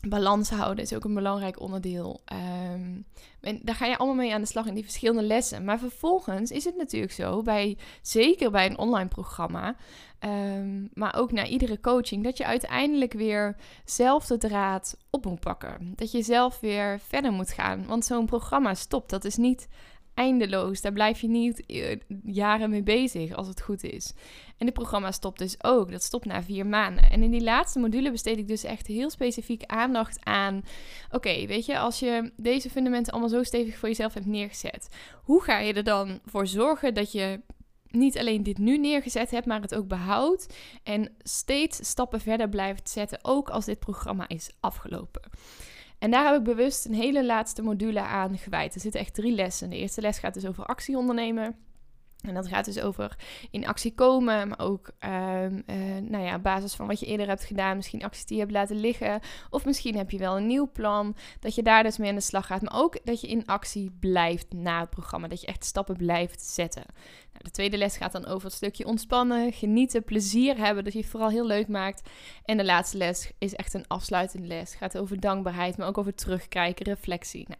balans 0.09 0.49
houden 0.49 0.83
is 0.83 0.93
ook 0.93 1.03
een 1.03 1.13
belangrijk 1.13 1.59
onderdeel. 1.59 2.21
Um, 2.73 3.05
en 3.41 3.59
daar 3.63 3.75
ga 3.75 3.85
je 3.85 3.97
allemaal 3.97 4.15
mee 4.15 4.33
aan 4.33 4.41
de 4.41 4.47
slag 4.47 4.65
in 4.65 4.73
die 4.73 4.83
verschillende 4.83 5.23
lessen. 5.23 5.63
Maar 5.63 5.79
vervolgens 5.79 6.51
is 6.51 6.63
het 6.63 6.77
natuurlijk 6.77 7.13
zo, 7.13 7.41
bij, 7.41 7.77
zeker 8.01 8.51
bij 8.51 8.65
een 8.65 8.77
online 8.77 9.09
programma, 9.09 9.75
um, 10.19 10.89
maar 10.93 11.15
ook 11.15 11.31
na 11.31 11.45
iedere 11.45 11.79
coaching, 11.79 12.23
dat 12.23 12.37
je 12.37 12.45
uiteindelijk 12.45 13.13
weer 13.13 13.55
zelf 13.85 14.25
de 14.25 14.37
draad 14.37 14.97
op 15.09 15.25
moet 15.25 15.39
pakken. 15.39 15.93
Dat 15.95 16.11
je 16.11 16.21
zelf 16.21 16.59
weer 16.59 16.99
verder 16.99 17.31
moet 17.31 17.51
gaan. 17.51 17.85
Want 17.85 18.05
zo'n 18.05 18.25
programma 18.25 18.73
stopt. 18.73 19.09
Dat 19.09 19.25
is 19.25 19.35
niet 19.35 19.67
eindeloos. 20.13 20.81
Daar 20.81 20.93
blijf 20.93 21.21
je 21.21 21.27
niet 21.27 21.65
eh, 21.65 21.97
jaren 22.23 22.69
mee 22.69 22.83
bezig 22.83 23.33
als 23.33 23.47
het 23.47 23.61
goed 23.61 23.83
is. 23.83 24.13
En 24.57 24.65
dit 24.65 24.73
programma 24.73 25.11
stopt 25.11 25.39
dus 25.39 25.63
ook. 25.63 25.91
Dat 25.91 26.03
stopt 26.03 26.25
na 26.25 26.43
vier 26.43 26.65
maanden. 26.65 27.09
En 27.09 27.23
in 27.23 27.31
die 27.31 27.43
laatste 27.43 27.79
module 27.79 28.11
besteed 28.11 28.37
ik 28.37 28.47
dus 28.47 28.63
echt 28.63 28.87
heel 28.87 29.09
specifiek 29.09 29.63
aandacht 29.65 30.25
aan. 30.25 30.63
Oké, 31.11 31.45
weet 31.45 31.65
je, 31.65 31.79
als 31.79 31.99
je 31.99 32.31
deze 32.37 32.69
fundamenten 32.69 33.11
allemaal 33.11 33.29
zo 33.29 33.43
stevig 33.43 33.77
voor 33.77 33.89
jezelf 33.89 34.13
hebt 34.13 34.25
neergezet, 34.25 34.87
hoe 35.23 35.43
ga 35.43 35.59
je 35.59 35.73
er 35.73 35.83
dan 35.83 36.19
voor 36.25 36.47
zorgen 36.47 36.93
dat 36.93 37.11
je 37.11 37.39
niet 37.91 38.17
alleen 38.17 38.43
dit 38.43 38.57
nu 38.57 38.77
neergezet 38.77 39.31
hebt, 39.31 39.45
maar 39.45 39.61
het 39.61 39.75
ook 39.75 39.87
behoudt 39.87 40.55
en 40.83 41.11
steeds 41.23 41.87
stappen 41.87 42.21
verder 42.21 42.49
blijft 42.49 42.89
zetten, 42.89 43.19
ook 43.21 43.49
als 43.49 43.65
dit 43.65 43.79
programma 43.79 44.27
is 44.27 44.51
afgelopen. 44.59 45.21
En 46.01 46.11
daar 46.11 46.25
heb 46.25 46.35
ik 46.35 46.43
bewust 46.43 46.85
een 46.85 46.93
hele 46.93 47.25
laatste 47.25 47.61
module 47.61 47.99
aan 47.99 48.37
gewijd. 48.37 48.75
Er 48.75 48.81
zitten 48.81 48.99
echt 48.99 49.13
drie 49.13 49.35
lessen. 49.35 49.69
De 49.69 49.77
eerste 49.77 50.01
les 50.01 50.19
gaat 50.19 50.33
dus 50.33 50.45
over 50.45 50.65
actie 50.65 50.97
ondernemen. 50.97 51.55
En 52.21 52.33
dat 52.33 52.47
gaat 52.47 52.65
dus 52.65 52.79
over 52.79 53.15
in 53.51 53.67
actie 53.67 53.93
komen, 53.93 54.47
maar 54.47 54.59
ook 54.59 54.91
um, 54.99 55.63
nou 56.09 56.23
ja, 56.23 56.39
basis 56.39 56.73
van 56.73 56.87
wat 56.87 56.99
je 56.99 57.05
eerder 57.05 57.27
hebt 57.27 57.43
gedaan, 57.43 57.75
misschien 57.75 58.03
acties 58.03 58.25
die 58.25 58.35
je 58.35 58.41
hebt 58.41 58.55
laten 58.55 58.79
liggen. 58.79 59.19
Of 59.49 59.65
misschien 59.65 59.97
heb 59.97 60.11
je 60.11 60.17
wel 60.17 60.37
een 60.37 60.47
nieuw 60.47 60.69
plan, 60.71 61.15
dat 61.39 61.55
je 61.55 61.63
daar 61.63 61.83
dus 61.83 61.97
mee 61.97 62.09
aan 62.09 62.15
de 62.15 62.21
slag 62.21 62.45
gaat. 62.45 62.61
Maar 62.61 62.79
ook 62.81 63.05
dat 63.05 63.21
je 63.21 63.27
in 63.27 63.45
actie 63.45 63.91
blijft 63.99 64.53
na 64.53 64.79
het 64.79 64.89
programma, 64.89 65.27
dat 65.27 65.41
je 65.41 65.47
echt 65.47 65.65
stappen 65.65 65.95
blijft 65.95 66.41
zetten. 66.41 66.83
Nou, 67.31 67.43
de 67.43 67.51
tweede 67.51 67.77
les 67.77 67.97
gaat 67.97 68.11
dan 68.11 68.25
over 68.25 68.45
het 68.45 68.55
stukje 68.55 68.85
ontspannen, 68.85 69.53
genieten, 69.53 70.03
plezier 70.03 70.57
hebben, 70.57 70.83
dat 70.83 70.93
je 70.93 70.99
het 70.99 71.09
vooral 71.09 71.29
heel 71.29 71.47
leuk 71.47 71.67
maakt. 71.67 72.09
En 72.45 72.57
de 72.57 72.65
laatste 72.65 72.97
les 72.97 73.31
is 73.37 73.55
echt 73.55 73.73
een 73.73 73.87
afsluitende 73.87 74.47
les. 74.47 74.75
gaat 74.75 74.97
over 74.97 75.19
dankbaarheid, 75.19 75.77
maar 75.77 75.87
ook 75.87 75.97
over 75.97 76.15
terugkijken, 76.15 76.85
reflectie. 76.85 77.45
Nou, 77.47 77.59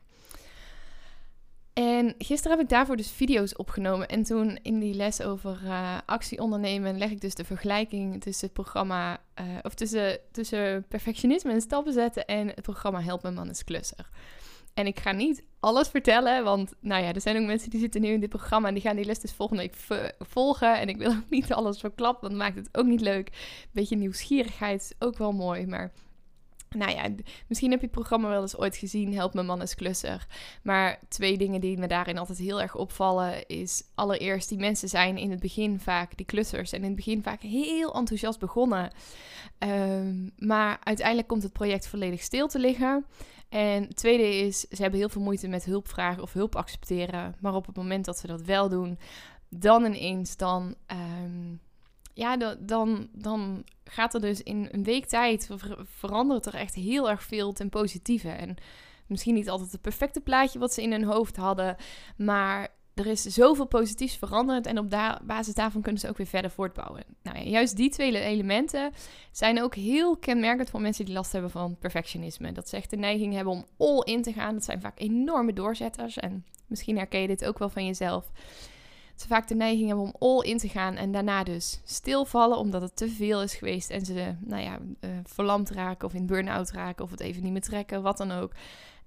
en 1.74 2.16
gisteren 2.18 2.58
heb 2.58 2.66
ik 2.66 2.70
daarvoor 2.70 2.98
dus 2.98 3.12
video's 3.12 3.54
opgenomen. 3.58 4.08
En 4.08 4.24
toen 4.24 4.60
in 4.62 4.80
die 4.80 4.94
les 4.94 5.22
over 5.22 5.60
uh, 5.64 5.98
actie 6.06 6.40
ondernemen 6.40 6.98
leg 6.98 7.12
ik 7.12 7.22
dus 7.22 7.36
de 7.36 7.44
vergelijking 7.44 8.22
tussen 8.22 8.46
het 8.46 8.54
programma, 8.54 9.22
uh, 9.42 9.46
of 9.62 9.74
tussen, 9.74 10.20
tussen 10.32 10.86
perfectionisme 10.88 11.52
en 11.52 11.62
stappen 11.62 11.94
zetten 11.94 12.26
en 12.26 12.48
het 12.48 12.62
programma 12.62 13.02
Help 13.02 13.22
Mijn 13.22 13.34
Man 13.34 13.50
is 13.50 13.64
Klusser. 13.64 14.10
En 14.74 14.88
ik 14.88 15.00
ga 15.00 15.12
niet 15.12 15.44
alles 15.60 15.88
vertellen, 15.88 16.44
want 16.44 16.74
nou 16.80 17.04
ja, 17.04 17.14
er 17.14 17.22
zijn 17.22 17.38
ook 17.38 17.46
mensen 17.46 17.70
die 17.70 17.80
zitten 17.80 18.02
nu 18.02 18.08
in 18.08 18.20
dit 18.20 18.30
programma 18.30 18.68
en 18.68 18.74
die 18.74 18.84
gaan 18.84 18.96
die 18.96 19.06
les 19.06 19.20
dus 19.20 19.34
volgende 19.34 19.62
week 19.62 20.04
volgen. 20.20 20.80
En 20.80 20.90
ik 20.90 20.98
wil 20.98 21.12
ook 21.18 21.30
niet 21.30 21.54
alles 21.54 21.80
verklappen, 21.80 22.30
want 22.30 22.40
dat 22.40 22.42
maakt 22.42 22.68
het 22.68 22.78
ook 22.78 22.86
niet 22.86 23.02
leuk. 23.02 23.28
Een 23.28 23.70
beetje 23.72 23.96
nieuwsgierigheid 23.96 24.82
is 24.82 25.08
ook 25.08 25.18
wel 25.18 25.32
mooi, 25.32 25.68
maar 25.68 25.92
nou 26.76 26.92
ja, 26.92 27.10
misschien 27.48 27.72
heb 27.72 27.80
je 27.80 27.86
het 27.86 27.96
programma 27.96 28.30
wel 28.30 28.42
eens 28.42 28.58
ooit 28.58 28.76
gezien, 28.76 29.14
Help 29.14 29.34
mijn 29.34 29.46
man 29.46 29.62
is 29.62 29.76
klusser. 29.76 30.28
Maar 30.64 31.00
twee 31.08 31.38
dingen 31.38 31.62
die 31.62 31.78
me 31.78 31.88
daarin 31.88 32.18
altijd 32.18 32.38
heel 32.38 32.62
erg 32.62 32.76
opvallen 32.76 33.48
is... 33.48 33.84
allereerst, 33.96 34.50
die 34.50 34.58
mensen 34.58 34.90
zijn 34.90 35.18
in 35.18 35.32
het 35.32 35.40
begin 35.40 35.80
vaak, 35.80 36.18
die 36.18 36.26
klussers... 36.26 36.72
en 36.72 36.80
in 36.80 36.86
het 36.86 36.96
begin 36.96 37.24
vaak 37.24 37.42
heel 37.42 37.94
enthousiast 37.94 38.40
begonnen. 38.40 38.92
Um, 39.60 40.32
maar 40.38 40.80
uiteindelijk 40.84 41.28
komt 41.28 41.44
het 41.44 41.54
project 41.54 41.88
volledig 41.88 42.22
stil 42.22 42.48
te 42.48 42.60
liggen. 42.60 43.06
En 43.50 43.84
het 43.84 43.96
tweede 43.96 44.36
is, 44.36 44.60
ze 44.60 44.82
hebben 44.82 45.00
heel 45.00 45.10
veel 45.10 45.22
moeite 45.22 45.48
met 45.48 45.66
hulp 45.66 45.88
vragen 45.88 46.24
of 46.24 46.34
hulp 46.34 46.56
accepteren. 46.56 47.36
Maar 47.40 47.56
op 47.56 47.66
het 47.66 47.76
moment 47.76 48.06
dat 48.06 48.18
ze 48.18 48.28
dat 48.28 48.42
wel 48.42 48.70
doen, 48.70 49.00
dan 49.50 49.86
ineens 49.86 50.38
dan... 50.38 50.76
Um, 50.88 51.60
ja, 52.14 52.56
dan, 52.60 53.08
dan 53.12 53.64
gaat 53.84 54.14
er 54.14 54.22
dus 54.22 54.44
in 54.44 54.68
een 54.72 54.84
week 54.84 55.06
tijd 55.06 55.50
verandert 55.84 56.46
er 56.46 56.54
echt 56.54 56.76
heel 56.76 57.10
erg 57.10 57.24
veel 57.24 57.54
ten 57.54 57.70
positieve. 57.70 58.30
En 58.30 58.56
misschien 59.08 59.34
niet 59.34 59.50
altijd 59.50 59.72
het 59.72 59.82
perfecte 59.82 60.22
plaatje 60.22 60.60
wat 60.60 60.74
ze 60.74 60.82
in 60.82 60.92
hun 60.92 61.04
hoofd 61.04 61.36
hadden, 61.36 61.76
maar 62.18 62.70
er 62.94 63.06
is 63.06 63.22
zoveel 63.22 63.66
positiefs 63.66 64.18
veranderd 64.18 64.66
en 64.66 64.78
op 64.78 64.90
basis 65.24 65.54
daarvan 65.54 65.82
kunnen 65.82 66.02
ze 66.02 66.10
ook 66.10 66.18
weer 66.18 66.28
verder 66.28 66.52
voortbouwen. 66.52 67.04
Nou 67.24 67.38
ja, 67.38 67.44
juist 67.44 67.76
die 67.76 67.90
twee 67.90 68.20
elementen 68.20 68.92
zijn 69.32 69.62
ook 69.62 69.76
heel 69.76 70.18
kenmerkend 70.18 70.70
voor 70.70 70.82
mensen 70.82 71.06
die 71.06 71.14
last 71.14 71.32
hebben 71.32 71.52
van 71.52 71.78
perfectionisme. 71.80 72.52
Dat 72.52 72.70
ze 72.70 72.76
echt 72.76 72.90
de 72.90 72.98
neiging 72.98 73.34
hebben 73.34 73.54
om 73.54 73.66
all 73.78 74.02
in 74.04 74.22
te 74.22 74.34
gaan. 74.34 74.54
Dat 74.54 74.64
zijn 74.64 74.82
vaak 74.82 75.00
enorme 75.00 75.54
doorzetters 75.54 76.18
en 76.18 76.46
misschien 76.68 76.98
herken 76.98 77.22
je 77.22 77.28
dit 77.28 77.46
ook 77.46 77.60
wel 77.60 77.70
van 77.70 77.86
jezelf 77.86 78.32
ze 79.22 79.28
vaak 79.28 79.48
de 79.48 79.56
neiging 79.56 79.88
hebben 79.88 80.06
om 80.06 80.16
all 80.20 80.44
in 80.44 80.58
te 80.58 80.70
gaan 80.70 80.96
en 80.96 81.12
daarna 81.12 81.44
dus 81.44 81.82
stilvallen 81.84 82.58
omdat 82.58 82.82
het 82.82 82.96
te 82.96 83.10
veel 83.10 83.42
is 83.42 83.56
geweest 83.56 83.90
en 83.90 84.06
ze, 84.06 84.36
nou 84.40 84.62
ja, 84.62 84.80
uh, 85.00 85.10
verlamd 85.24 85.70
raken 85.70 86.08
of 86.08 86.14
in 86.14 86.26
burn-out 86.26 86.72
raken 86.72 87.04
of 87.04 87.12
het 87.12 87.20
even 87.20 87.44
niet 87.44 87.52
meer 87.52 87.62
trekken, 87.62 88.02
wat 88.02 88.18
dan 88.18 88.32
ook. 88.32 88.52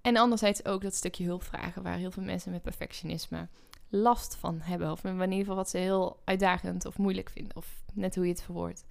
En 0.00 0.16
anderzijds 0.16 0.64
ook 0.64 0.82
dat 0.82 0.94
stukje 0.94 1.24
hulp 1.24 1.42
vragen 1.42 1.82
waar 1.82 1.96
heel 1.96 2.10
veel 2.10 2.22
mensen 2.22 2.52
met 2.52 2.62
perfectionisme 2.62 3.48
last 3.88 4.36
van 4.36 4.60
hebben. 4.60 4.90
Of 4.90 5.04
in 5.04 5.22
ieder 5.22 5.38
geval 5.38 5.56
wat 5.56 5.70
ze 5.70 5.78
heel 5.78 6.20
uitdagend 6.24 6.84
of 6.84 6.98
moeilijk 6.98 7.30
vinden. 7.30 7.56
Of 7.56 7.82
net 7.92 8.14
hoe 8.14 8.24
je 8.24 8.30
het 8.30 8.42
verwoordt. 8.42 8.84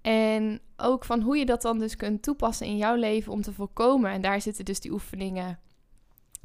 En 0.00 0.60
ook 0.76 1.04
van 1.04 1.20
hoe 1.20 1.36
je 1.36 1.46
dat 1.46 1.62
dan 1.62 1.78
dus 1.78 1.96
kunt 1.96 2.22
toepassen 2.22 2.66
in 2.66 2.76
jouw 2.76 2.94
leven 2.94 3.32
om 3.32 3.42
te 3.42 3.52
voorkomen. 3.52 4.10
En 4.10 4.20
daar 4.20 4.40
zitten 4.40 4.64
dus 4.64 4.80
die 4.80 4.92
oefeningen 4.92 5.58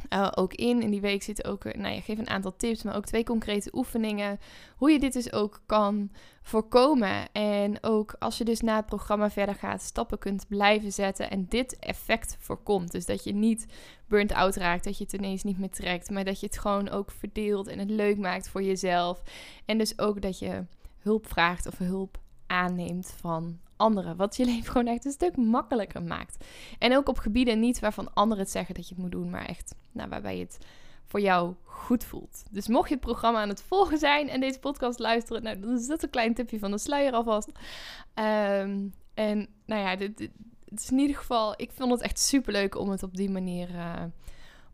uh, 0.09 0.31
ook 0.35 0.53
in. 0.53 0.81
In 0.81 0.91
die 0.91 1.01
week 1.01 1.23
zitten 1.23 1.45
ook, 1.45 1.65
eh, 1.65 1.81
nou 1.81 1.93
ja, 1.93 2.01
geef 2.01 2.17
een 2.17 2.29
aantal 2.29 2.55
tips, 2.55 2.83
maar 2.83 2.95
ook 2.95 3.05
twee 3.05 3.23
concrete 3.23 3.69
oefeningen. 3.73 4.39
Hoe 4.75 4.91
je 4.91 4.99
dit 4.99 5.13
dus 5.13 5.33
ook 5.33 5.61
kan 5.65 6.11
voorkomen. 6.41 7.31
En 7.31 7.83
ook 7.83 8.15
als 8.19 8.37
je 8.37 8.43
dus 8.43 8.61
na 8.61 8.75
het 8.75 8.85
programma 8.85 9.29
verder 9.29 9.55
gaat, 9.55 9.81
stappen 9.81 10.17
kunt 10.17 10.47
blijven 10.47 10.91
zetten 10.91 11.29
en 11.29 11.45
dit 11.49 11.79
effect 11.79 12.37
voorkomt. 12.39 12.91
Dus 12.91 13.05
dat 13.05 13.23
je 13.23 13.33
niet 13.33 13.65
burnt 14.07 14.33
out 14.33 14.55
raakt, 14.55 14.83
dat 14.83 14.97
je 14.97 15.03
het 15.03 15.13
ineens 15.13 15.43
niet 15.43 15.59
meer 15.59 15.69
trekt, 15.69 16.09
maar 16.09 16.23
dat 16.23 16.39
je 16.39 16.45
het 16.45 16.59
gewoon 16.59 16.89
ook 16.89 17.11
verdeelt 17.11 17.67
en 17.67 17.79
het 17.79 17.89
leuk 17.89 18.17
maakt 18.17 18.49
voor 18.49 18.63
jezelf. 18.63 19.21
En 19.65 19.77
dus 19.77 19.99
ook 19.99 20.21
dat 20.21 20.39
je 20.39 20.65
hulp 20.99 21.27
vraagt 21.27 21.67
of 21.67 21.77
hulp 21.77 22.19
aanneemt 22.47 23.13
van 23.19 23.59
anderen. 23.77 24.15
Wat 24.15 24.35
je 24.35 24.45
leven 24.45 24.71
gewoon 24.71 24.87
echt 24.87 25.05
een 25.05 25.11
stuk 25.11 25.37
makkelijker 25.37 26.03
maakt. 26.03 26.45
En 26.79 26.95
ook 26.95 27.09
op 27.09 27.17
gebieden 27.17 27.59
niet 27.59 27.79
waarvan 27.79 28.13
anderen 28.13 28.43
het 28.43 28.51
zeggen 28.51 28.75
dat 28.75 28.87
je 28.87 28.93
het 28.93 29.03
moet 29.03 29.11
doen, 29.11 29.29
maar 29.29 29.45
echt 29.45 29.75
nou, 29.91 30.09
waarbij 30.09 30.37
je 30.37 30.43
het 30.43 30.57
voor 31.05 31.21
jou 31.21 31.53
goed 31.63 32.03
voelt. 32.03 32.43
Dus 32.51 32.67
mocht 32.67 32.87
je 32.87 32.95
het 32.95 33.03
programma 33.03 33.41
aan 33.41 33.49
het 33.49 33.63
volgen 33.63 33.97
zijn 33.97 34.29
en 34.29 34.39
deze 34.39 34.59
podcast 34.59 34.99
luisteren, 34.99 35.43
nou, 35.43 35.59
dan 35.59 35.73
is 35.73 35.87
dat 35.87 36.03
een 36.03 36.09
klein 36.09 36.33
tipje 36.33 36.59
van 36.59 36.71
de 36.71 36.77
sluier 36.77 37.13
alvast. 37.13 37.47
Um, 37.47 38.93
en 39.13 39.47
nou 39.65 39.81
ja, 39.81 39.95
dit, 39.95 40.29
is 40.75 40.91
in 40.91 40.99
ieder 40.99 41.15
geval, 41.15 41.53
ik 41.57 41.71
vond 41.71 41.91
het 41.91 42.01
echt 42.01 42.19
super 42.19 42.51
leuk 42.51 42.77
om 42.77 42.89
het 42.89 43.03
op 43.03 43.15
die 43.15 43.29
manier 43.29 43.69
uh, 43.69 44.03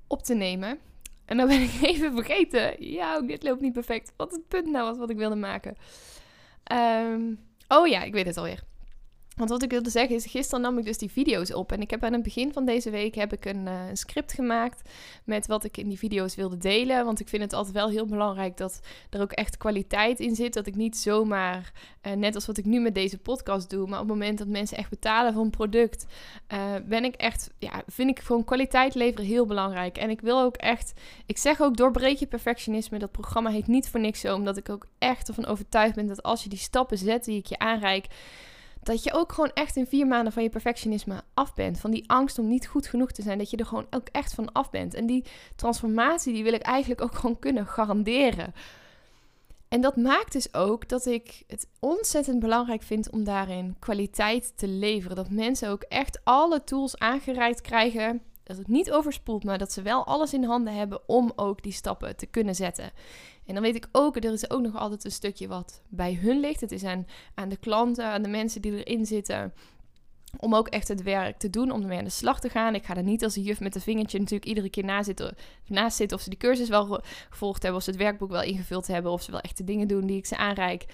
op 0.07 0.23
te 0.23 0.33
nemen. 0.33 0.79
En 1.25 1.37
dan 1.37 1.47
ben 1.47 1.61
ik 1.61 1.81
even 1.91 2.13
vergeten. 2.13 2.91
Ja, 2.91 3.21
dit 3.21 3.43
loopt 3.43 3.61
niet 3.61 3.73
perfect. 3.73 4.13
Wat 4.15 4.31
het 4.31 4.47
punt 4.47 4.67
nou 4.67 4.85
was 4.85 4.97
wat 4.97 5.09
ik 5.09 5.17
wilde 5.17 5.35
maken. 5.35 5.77
Um, 6.71 7.39
oh 7.67 7.87
ja, 7.87 8.03
ik 8.03 8.13
weet 8.13 8.25
het 8.25 8.37
alweer. 8.37 8.63
Want 9.39 9.51
wat 9.51 9.63
ik 9.63 9.69
wilde 9.69 9.89
zeggen 9.89 10.15
is, 10.15 10.25
gisteren 10.25 10.61
nam 10.61 10.77
ik 10.77 10.85
dus 10.85 10.97
die 10.97 11.11
video's 11.11 11.53
op. 11.53 11.71
En 11.71 11.81
ik 11.81 11.89
heb 11.89 12.03
aan 12.03 12.13
het 12.13 12.23
begin 12.23 12.53
van 12.53 12.65
deze 12.65 12.89
week 12.89 13.15
heb 13.15 13.33
ik 13.33 13.45
een, 13.45 13.65
uh, 13.65 13.87
een, 13.89 13.97
script 13.97 14.33
gemaakt 14.33 14.89
met 15.23 15.47
wat 15.47 15.63
ik 15.63 15.77
in 15.77 15.87
die 15.87 15.97
video's 15.97 16.35
wilde 16.35 16.57
delen. 16.57 17.05
Want 17.05 17.19
ik 17.19 17.27
vind 17.27 17.43
het 17.43 17.53
altijd 17.53 17.75
wel 17.75 17.89
heel 17.89 18.05
belangrijk 18.05 18.57
dat 18.57 18.79
er 19.09 19.21
ook 19.21 19.31
echt 19.31 19.57
kwaliteit 19.57 20.19
in 20.19 20.35
zit. 20.35 20.53
Dat 20.53 20.67
ik 20.67 20.75
niet 20.75 20.97
zomaar, 20.97 21.71
uh, 22.07 22.13
net 22.13 22.35
als 22.35 22.45
wat 22.45 22.57
ik 22.57 22.65
nu 22.65 22.79
met 22.79 22.95
deze 22.95 23.17
podcast 23.17 23.69
doe, 23.69 23.87
maar 23.87 23.99
op 23.99 24.07
het 24.09 24.17
moment 24.17 24.37
dat 24.37 24.47
mensen 24.47 24.77
echt 24.77 24.89
betalen 24.89 25.33
voor 25.33 25.43
een 25.43 25.49
product, 25.49 26.05
uh, 26.53 26.73
ben 26.85 27.03
ik 27.03 27.15
echt, 27.15 27.49
ja, 27.57 27.83
vind 27.87 28.09
ik 28.09 28.19
gewoon 28.19 28.43
kwaliteit 28.43 28.95
leveren 28.95 29.25
heel 29.25 29.45
belangrijk. 29.45 29.97
En 29.97 30.09
ik 30.09 30.21
wil 30.21 30.41
ook 30.41 30.55
echt, 30.55 30.93
ik 31.25 31.37
zeg 31.37 31.61
ook 31.61 31.77
doorbreek 31.77 32.17
je 32.17 32.27
perfectionisme. 32.27 32.99
Dat 32.99 33.11
programma 33.11 33.49
heet 33.49 33.67
niet 33.67 33.89
voor 33.89 33.99
niks 33.99 34.19
zo, 34.19 34.35
omdat 34.35 34.57
ik 34.57 34.69
ook 34.69 34.87
echt 34.97 35.27
ervan 35.27 35.45
overtuigd 35.45 35.95
ben 35.95 36.07
dat 36.07 36.23
als 36.23 36.43
je 36.43 36.49
die 36.49 36.59
stappen 36.59 36.97
zet 36.97 37.25
die 37.25 37.37
ik 37.37 37.45
je 37.45 37.59
aanreik 37.59 38.07
dat 38.89 39.03
je 39.03 39.13
ook 39.13 39.31
gewoon 39.31 39.51
echt 39.53 39.75
in 39.75 39.87
vier 39.87 40.07
maanden 40.07 40.33
van 40.33 40.43
je 40.43 40.49
perfectionisme 40.49 41.21
af 41.33 41.53
bent. 41.53 41.79
Van 41.79 41.91
die 41.91 42.09
angst 42.09 42.39
om 42.39 42.47
niet 42.47 42.67
goed 42.67 42.87
genoeg 42.87 43.11
te 43.11 43.21
zijn. 43.21 43.37
Dat 43.37 43.49
je 43.49 43.57
er 43.57 43.65
gewoon 43.65 43.87
ook 43.89 44.07
echt 44.11 44.33
van 44.33 44.51
af 44.51 44.69
bent. 44.69 44.93
En 44.93 45.05
die 45.05 45.25
transformatie, 45.55 46.33
die 46.33 46.43
wil 46.43 46.53
ik 46.53 46.61
eigenlijk 46.61 47.01
ook 47.01 47.15
gewoon 47.15 47.39
kunnen 47.39 47.67
garanderen. 47.67 48.53
En 49.67 49.81
dat 49.81 49.95
maakt 49.95 50.31
dus 50.31 50.53
ook 50.53 50.89
dat 50.89 51.05
ik 51.05 51.43
het 51.47 51.67
ontzettend 51.79 52.39
belangrijk 52.39 52.83
vind 52.83 53.09
om 53.09 53.23
daarin 53.23 53.75
kwaliteit 53.79 54.57
te 54.57 54.67
leveren. 54.67 55.15
Dat 55.15 55.29
mensen 55.29 55.69
ook 55.69 55.83
echt 55.83 56.19
alle 56.23 56.63
tools 56.63 56.97
aangereikt 56.97 57.61
krijgen. 57.61 58.21
Dat 58.49 58.57
het 58.57 58.67
niet 58.67 58.91
overspoelt, 58.91 59.43
maar 59.43 59.57
dat 59.57 59.71
ze 59.71 59.81
wel 59.81 60.05
alles 60.05 60.33
in 60.33 60.43
handen 60.43 60.73
hebben 60.73 61.09
om 61.09 61.31
ook 61.35 61.63
die 61.63 61.71
stappen 61.71 62.15
te 62.15 62.25
kunnen 62.25 62.55
zetten. 62.55 62.91
En 63.45 63.53
dan 63.53 63.63
weet 63.63 63.75
ik 63.75 63.87
ook, 63.91 64.15
er 64.15 64.33
is 64.33 64.49
ook 64.49 64.61
nog 64.61 64.75
altijd 64.75 65.05
een 65.05 65.11
stukje 65.11 65.47
wat 65.47 65.81
bij 65.87 66.13
hun 66.13 66.39
ligt. 66.39 66.61
Het 66.61 66.71
is 66.71 66.83
aan, 66.83 67.05
de 67.49 67.57
klanten, 67.57 68.05
aan 68.05 68.21
de 68.21 68.29
mensen 68.29 68.61
die 68.61 68.83
erin 68.83 69.05
zitten. 69.05 69.53
Om 70.39 70.55
ook 70.55 70.67
echt 70.67 70.87
het 70.87 71.03
werk 71.03 71.37
te 71.37 71.49
doen, 71.49 71.71
om 71.71 71.81
ermee 71.81 71.97
aan 71.97 72.03
de 72.03 72.09
slag 72.09 72.39
te 72.39 72.49
gaan. 72.49 72.75
Ik 72.75 72.85
ga 72.85 72.95
er 72.95 73.03
niet 73.03 73.23
als 73.23 73.35
een 73.35 73.43
juf 73.43 73.59
met 73.59 73.75
een 73.75 73.81
vingertje 73.81 74.19
natuurlijk 74.19 74.47
iedere 74.47 74.69
keer 74.69 74.85
naast 74.85 75.05
zitten, 75.05 75.35
naast 75.67 75.97
zitten 75.97 76.17
of 76.17 76.23
ze 76.23 76.29
die 76.29 76.39
cursus 76.39 76.69
wel 76.69 77.01
gevolgd 77.29 77.61
hebben, 77.61 77.79
of 77.79 77.85
ze 77.85 77.91
het 77.91 77.99
werkboek 77.99 78.31
wel 78.31 78.43
ingevuld 78.43 78.87
hebben, 78.87 79.11
of 79.11 79.21
ze 79.21 79.31
wel 79.31 79.41
echt 79.41 79.57
de 79.57 79.63
dingen 79.63 79.87
doen 79.87 80.05
die 80.05 80.17
ik 80.17 80.25
ze 80.25 80.37
aanreik. 80.37 80.85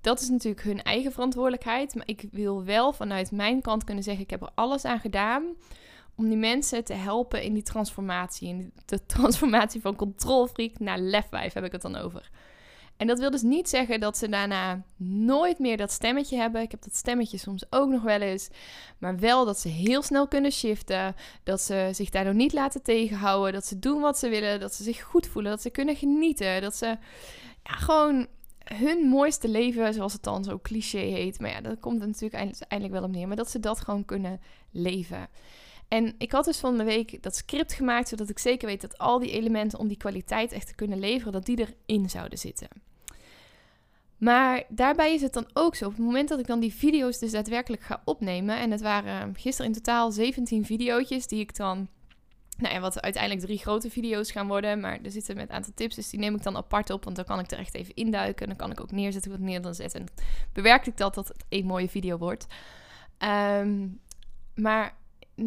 Dat 0.00 0.20
is 0.20 0.28
natuurlijk 0.28 0.62
hun 0.62 0.82
eigen 0.82 1.12
verantwoordelijkheid. 1.12 1.94
Maar 1.94 2.08
ik 2.08 2.24
wil 2.30 2.64
wel 2.64 2.92
vanuit 2.92 3.30
mijn 3.30 3.60
kant 3.60 3.84
kunnen 3.84 4.04
zeggen: 4.04 4.24
ik 4.24 4.30
heb 4.30 4.42
er 4.42 4.52
alles 4.54 4.84
aan 4.84 5.00
gedaan 5.00 5.44
om 6.18 6.28
die 6.28 6.36
mensen 6.36 6.84
te 6.84 6.94
helpen 6.94 7.42
in 7.42 7.54
die 7.54 7.62
transformatie. 7.62 8.48
In 8.48 8.72
de 8.84 9.06
transformatie 9.16 9.80
van 9.80 9.96
controlfreak 9.96 10.78
naar 10.78 10.98
lefwijf 10.98 11.52
heb 11.52 11.64
ik 11.64 11.72
het 11.72 11.82
dan 11.82 11.96
over. 11.96 12.30
En 12.98 13.06
dat 13.06 13.18
wil 13.18 13.30
dus 13.30 13.42
niet 13.42 13.68
zeggen 13.68 14.00
dat 14.00 14.16
ze 14.18 14.28
daarna 14.28 14.82
nooit 14.96 15.58
meer 15.58 15.76
dat 15.76 15.90
stemmetje 15.90 16.36
hebben. 16.36 16.62
Ik 16.62 16.70
heb 16.70 16.82
dat 16.82 16.94
stemmetje 16.94 17.38
soms 17.38 17.64
ook 17.70 17.88
nog 17.88 18.02
wel 18.02 18.20
eens. 18.20 18.48
Maar 18.98 19.18
wel 19.18 19.44
dat 19.44 19.58
ze 19.58 19.68
heel 19.68 20.02
snel 20.02 20.28
kunnen 20.28 20.52
shiften. 20.52 21.14
Dat 21.42 21.60
ze 21.60 21.88
zich 21.92 22.10
daardoor 22.10 22.34
niet 22.34 22.52
laten 22.52 22.82
tegenhouden. 22.82 23.52
Dat 23.52 23.66
ze 23.66 23.78
doen 23.78 24.00
wat 24.00 24.18
ze 24.18 24.28
willen. 24.28 24.60
Dat 24.60 24.74
ze 24.74 24.82
zich 24.82 25.02
goed 25.02 25.26
voelen. 25.26 25.50
Dat 25.50 25.62
ze 25.62 25.70
kunnen 25.70 25.96
genieten. 25.96 26.60
Dat 26.60 26.76
ze 26.76 26.86
ja, 27.62 27.72
gewoon 27.72 28.26
hun 28.64 29.08
mooiste 29.08 29.48
leven, 29.48 29.94
zoals 29.94 30.12
het 30.12 30.22
dan 30.22 30.44
zo 30.44 30.58
cliché 30.62 30.98
heet. 30.98 31.40
Maar 31.40 31.50
ja, 31.50 31.60
dat 31.60 31.80
komt 31.80 32.00
er 32.00 32.06
natuurlijk 32.06 32.52
eindelijk 32.68 32.92
wel 32.92 33.08
op 33.08 33.10
neer. 33.10 33.26
Maar 33.26 33.36
dat 33.36 33.50
ze 33.50 33.60
dat 33.60 33.80
gewoon 33.80 34.04
kunnen 34.04 34.40
leven. 34.70 35.28
En 35.88 36.14
ik 36.18 36.32
had 36.32 36.44
dus 36.44 36.58
van 36.58 36.78
de 36.78 36.84
week 36.84 37.22
dat 37.22 37.36
script 37.36 37.72
gemaakt, 37.72 38.08
zodat 38.08 38.28
ik 38.28 38.38
zeker 38.38 38.68
weet 38.68 38.80
dat 38.80 38.98
al 38.98 39.18
die 39.18 39.30
elementen 39.30 39.78
om 39.78 39.88
die 39.88 39.96
kwaliteit 39.96 40.52
echt 40.52 40.66
te 40.66 40.74
kunnen 40.74 40.98
leveren, 40.98 41.32
dat 41.32 41.46
die 41.46 41.68
erin 41.86 42.10
zouden 42.10 42.38
zitten. 42.38 42.68
Maar 44.18 44.64
daarbij 44.68 45.14
is 45.14 45.22
het 45.22 45.32
dan 45.32 45.48
ook 45.52 45.74
zo, 45.74 45.84
op 45.84 45.90
het 45.90 46.00
moment 46.00 46.28
dat 46.28 46.38
ik 46.38 46.46
dan 46.46 46.60
die 46.60 46.74
video's 46.74 47.18
dus 47.18 47.30
daadwerkelijk 47.30 47.82
ga 47.82 48.02
opnemen, 48.04 48.58
en 48.58 48.70
het 48.70 48.80
waren 48.80 49.34
gisteren 49.36 49.70
in 49.70 49.76
totaal 49.76 50.10
17 50.10 50.64
video's 50.64 51.26
die 51.26 51.40
ik 51.40 51.56
dan, 51.56 51.88
nou 52.56 52.74
ja, 52.74 52.80
wat 52.80 53.00
uiteindelijk 53.00 53.44
drie 53.44 53.58
grote 53.58 53.90
video's 53.90 54.30
gaan 54.30 54.48
worden, 54.48 54.80
maar 54.80 54.98
er 55.02 55.10
zitten 55.10 55.36
met 55.36 55.48
een 55.48 55.54
aantal 55.54 55.72
tips, 55.74 55.94
dus 55.94 56.10
die 56.10 56.20
neem 56.20 56.34
ik 56.34 56.42
dan 56.42 56.56
apart 56.56 56.90
op, 56.90 57.04
want 57.04 57.16
dan 57.16 57.24
kan 57.24 57.38
ik 57.38 57.50
er 57.50 57.58
echt 57.58 57.74
even 57.74 57.94
induiken, 57.94 58.42
en 58.42 58.48
dan 58.48 58.56
kan 58.56 58.70
ik 58.70 58.80
ook 58.80 58.90
neerzetten 58.90 59.30
wat 59.30 59.40
neer 59.40 59.62
dan 59.62 59.74
zetten, 59.74 60.00
en 60.00 60.06
bewerk 60.52 60.86
ik 60.86 60.96
dat 60.96 61.14
dat 61.14 61.28
het 61.28 61.44
een 61.48 61.66
mooie 61.66 61.88
video 61.88 62.18
wordt. 62.18 62.46
Ehm, 63.18 63.88
maar 64.54 64.96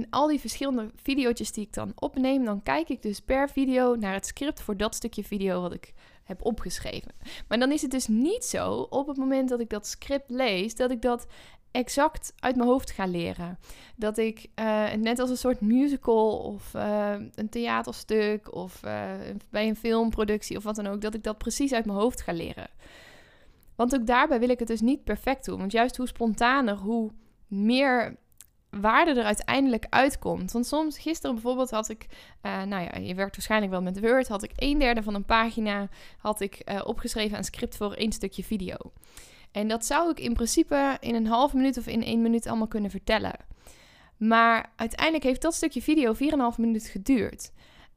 al 0.09 0.27
die 0.27 0.39
verschillende 0.39 0.91
video's 0.95 1.51
die 1.51 1.65
ik 1.65 1.73
dan 1.73 1.91
opneem, 1.95 2.45
dan 2.45 2.63
kijk 2.63 2.89
ik 2.89 3.01
dus 3.01 3.19
per 3.19 3.49
video 3.49 3.95
naar 3.95 4.13
het 4.13 4.25
script 4.25 4.61
voor 4.61 4.77
dat 4.77 4.95
stukje 4.95 5.23
video 5.23 5.61
wat 5.61 5.73
ik 5.73 5.93
heb 6.23 6.45
opgeschreven. 6.45 7.11
Maar 7.47 7.59
dan 7.59 7.71
is 7.71 7.81
het 7.81 7.91
dus 7.91 8.07
niet 8.07 8.45
zo 8.45 8.87
op 8.89 9.07
het 9.07 9.17
moment 9.17 9.49
dat 9.49 9.59
ik 9.59 9.69
dat 9.69 9.87
script 9.87 10.29
lees, 10.29 10.75
dat 10.75 10.91
ik 10.91 11.01
dat 11.01 11.27
exact 11.71 12.33
uit 12.39 12.55
mijn 12.55 12.69
hoofd 12.69 12.91
ga 12.91 13.05
leren. 13.05 13.59
Dat 13.95 14.17
ik 14.17 14.47
uh, 14.55 14.93
net 14.93 15.19
als 15.19 15.29
een 15.29 15.37
soort 15.37 15.61
musical 15.61 16.37
of 16.37 16.73
uh, 16.73 17.13
een 17.35 17.49
theaterstuk 17.49 18.55
of 18.55 18.81
uh, 18.85 19.11
bij 19.49 19.67
een 19.67 19.75
filmproductie 19.75 20.57
of 20.57 20.63
wat 20.63 20.75
dan 20.75 20.87
ook, 20.87 21.01
dat 21.01 21.13
ik 21.13 21.23
dat 21.23 21.37
precies 21.37 21.73
uit 21.73 21.85
mijn 21.85 21.97
hoofd 21.97 22.21
ga 22.21 22.33
leren. 22.33 22.69
Want 23.75 23.95
ook 23.95 24.05
daarbij 24.05 24.39
wil 24.39 24.49
ik 24.49 24.59
het 24.59 24.67
dus 24.67 24.81
niet 24.81 25.03
perfect 25.03 25.45
doen. 25.45 25.59
Want 25.59 25.71
juist 25.71 25.97
hoe 25.97 26.07
spontaner, 26.07 26.75
hoe 26.75 27.11
meer 27.47 28.17
waarde 28.71 29.11
er 29.11 29.25
uiteindelijk 29.25 29.85
uitkomt. 29.89 30.51
Want 30.51 30.65
soms, 30.65 30.99
gisteren 30.99 31.35
bijvoorbeeld 31.35 31.69
had 31.69 31.89
ik, 31.89 32.05
uh, 32.41 32.63
nou 32.63 32.83
ja, 32.83 32.99
je 32.99 33.15
werkt 33.15 33.35
waarschijnlijk 33.35 33.71
wel 33.71 33.81
met 33.81 33.99
Word, 33.99 34.27
had 34.27 34.43
ik 34.43 34.51
een 34.55 34.79
derde 34.79 35.03
van 35.03 35.15
een 35.15 35.25
pagina 35.25 35.89
had 36.17 36.41
ik 36.41 36.61
uh, 36.65 36.81
opgeschreven 36.83 37.37
aan 37.37 37.43
script 37.43 37.77
voor 37.77 37.93
één 37.93 38.11
stukje 38.11 38.43
video. 38.43 38.75
En 39.51 39.67
dat 39.67 39.85
zou 39.85 40.09
ik 40.09 40.19
in 40.19 40.33
principe 40.33 40.97
in 40.99 41.15
een 41.15 41.27
half 41.27 41.53
minuut 41.53 41.77
of 41.77 41.87
in 41.87 42.03
één 42.03 42.21
minuut 42.21 42.47
allemaal 42.47 42.67
kunnen 42.67 42.91
vertellen. 42.91 43.35
Maar 44.17 44.71
uiteindelijk 44.75 45.23
heeft 45.23 45.41
dat 45.41 45.53
stukje 45.53 45.81
video 45.81 46.13
4,5 46.13 46.19
minuut 46.57 46.87
geduurd. 46.87 47.51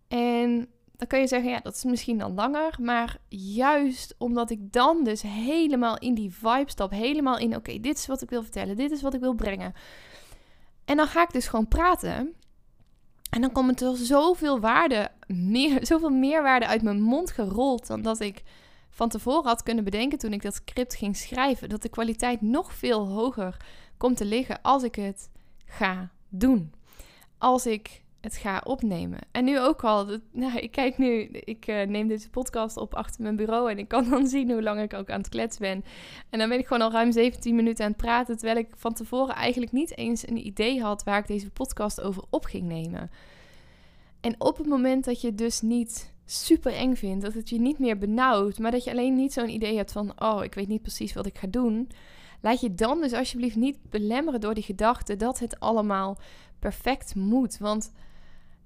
En 0.09 0.69
dan 0.97 1.07
kun 1.07 1.21
je 1.21 1.27
zeggen, 1.27 1.51
ja, 1.51 1.61
dat 1.61 1.75
is 1.75 1.85
misschien 1.85 2.19
dan 2.19 2.35
langer. 2.35 2.77
Maar 2.81 3.17
juist 3.29 4.15
omdat 4.19 4.51
ik 4.51 4.73
dan 4.73 5.05
dus 5.05 5.23
helemaal 5.23 5.99
in 5.99 6.15
die 6.15 6.33
vibe 6.33 6.71
stap, 6.71 6.91
helemaal 6.91 7.39
in, 7.39 7.57
oké, 7.57 7.81
dit 7.81 7.99
is 7.99 8.07
wat 8.07 8.23
ik 8.23 8.31
wil 8.31 8.43
vertellen, 8.43 8.77
dit 8.77 8.91
is 8.91 9.03
wat 9.03 9.15
ik 9.15 9.21
wil 9.21 9.35
brengen 9.35 9.75
en 10.85 10.97
dan 10.97 11.07
ga 11.07 11.23
ik 11.23 11.33
dus 11.33 11.47
gewoon 11.47 11.69
praten. 11.69 12.35
En 13.31 13.41
dan 13.41 13.53
komt 13.53 13.81
er 13.81 13.97
zoveel 13.97 14.61
waarde, 14.61 15.11
meer, 15.27 15.79
zoveel 15.87 16.11
meerwaarde 16.11 16.67
uit 16.67 16.83
mijn 16.83 17.01
mond 17.01 17.31
gerold 17.31 17.87
dan 17.87 18.03
dat 18.03 18.21
ik 18.21 18.43
van 18.91 19.09
tevoren 19.09 19.49
had 19.49 19.63
kunnen 19.63 19.85
bedenken 19.85 20.19
toen 20.19 20.33
ik 20.33 20.43
dat 20.43 20.55
script 20.55 20.95
ging 20.95 21.17
schrijven. 21.17 21.69
Dat 21.69 21.83
de 21.83 21.89
kwaliteit 21.89 22.41
nog 22.41 22.75
veel 22.75 23.07
hoger 23.07 23.57
komt 23.97 24.17
te 24.17 24.25
liggen 24.25 24.63
als 24.63 24.83
ik 24.83 24.95
het 24.95 25.31
ga 25.67 26.11
doen. 26.29 26.73
Als 27.39 27.67
ik 27.67 28.03
het 28.25 28.37
ga 28.37 28.61
opnemen. 28.65 29.19
En 29.31 29.45
nu 29.45 29.61
ook 29.61 29.85
al, 29.85 30.19
nou, 30.33 30.59
ik 30.59 30.71
kijk 30.71 30.99
nu, 30.99 31.21
ik 31.31 31.67
uh, 31.67 31.87
neem 31.87 32.09
deze 32.09 32.31
podcast 32.31 32.77
op 32.77 32.95
achter 32.95 33.23
mijn 33.23 33.37
bureau 33.37 33.71
en 33.71 33.79
ik 33.79 33.89
kan 33.89 34.11
dan 34.11 34.27
zien 34.35 34.51
hoe 34.51 34.63
lang 34.63 34.81
ik 34.81 34.95
ook 34.95 35.11
aan 35.11 35.19
het 35.19 35.29
kletsen 35.29 35.61
ben. 35.61 35.85
En 36.31 36.39
dan 36.39 36.49
ben 36.49 36.59
ik 36.59 36.67
gewoon 36.67 36.83
al 36.83 36.93
ruim 36.93 37.13
17 37.13 37.55
minuten 37.55 37.85
aan 37.85 37.91
het 37.91 38.01
praten, 38.01 38.37
terwijl 38.37 38.59
ik 38.59 38.69
van 38.77 38.95
tevoren 38.95 39.35
eigenlijk 39.35 39.73
niet 39.73 39.97
eens 39.97 40.29
een 40.29 40.47
idee 40.47 40.83
had 40.83 41.05
waar 41.05 41.19
ik 41.19 41.27
deze 41.27 41.51
podcast 41.51 42.01
over 42.01 42.23
op 42.31 42.45
ging 42.45 42.69
nemen. 42.69 43.11
En 44.21 44.35
op 44.39 44.57
het 44.57 44.67
moment 44.67 45.05
dat 45.05 45.21
je 45.21 45.35
dus 45.35 45.61
niet 45.61 46.13
super 46.25 46.73
eng 46.73 46.95
vindt, 46.95 47.25
dat 47.25 47.35
het 47.35 47.49
je 47.49 47.61
niet 47.61 47.79
meer 47.79 47.99
benauwt, 47.99 48.59
maar 48.59 48.71
dat 48.71 48.85
je 48.85 48.91
alleen 48.91 49.15
niet 49.15 49.33
zo'n 49.33 49.49
idee 49.49 49.77
hebt 49.77 49.93
van, 49.93 50.21
oh, 50.21 50.45
ik 50.45 50.55
weet 50.55 50.69
niet 50.69 50.83
precies 50.83 51.13
wat 51.13 51.27
ik 51.27 51.39
ga 51.39 51.47
doen, 51.47 51.89
laat 52.41 52.61
je 52.61 52.75
dan 52.75 53.01
dus 53.01 53.13
alsjeblieft 53.13 53.57
niet 53.57 53.79
belemmeren 53.91 54.41
door 54.41 54.55
die 54.55 54.63
gedachte 54.63 55.17
dat 55.17 55.39
het 55.39 55.61
allemaal 55.61 56.19
perfect 56.59 57.15
moet. 57.15 57.59
Want 57.59 57.93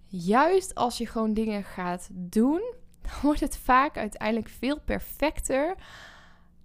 juist 0.09 0.75
als 0.75 0.99
je 0.99 1.07
gewoon 1.07 1.35
dingen 1.35 1.65
gaat 1.65 2.09
doen, 2.13 2.61
dan 3.03 3.13
wordt 3.23 3.41
het 3.41 3.57
vaak 3.57 3.97
uiteindelijk 3.97 4.49
veel 4.49 4.81
perfecter 4.81 5.75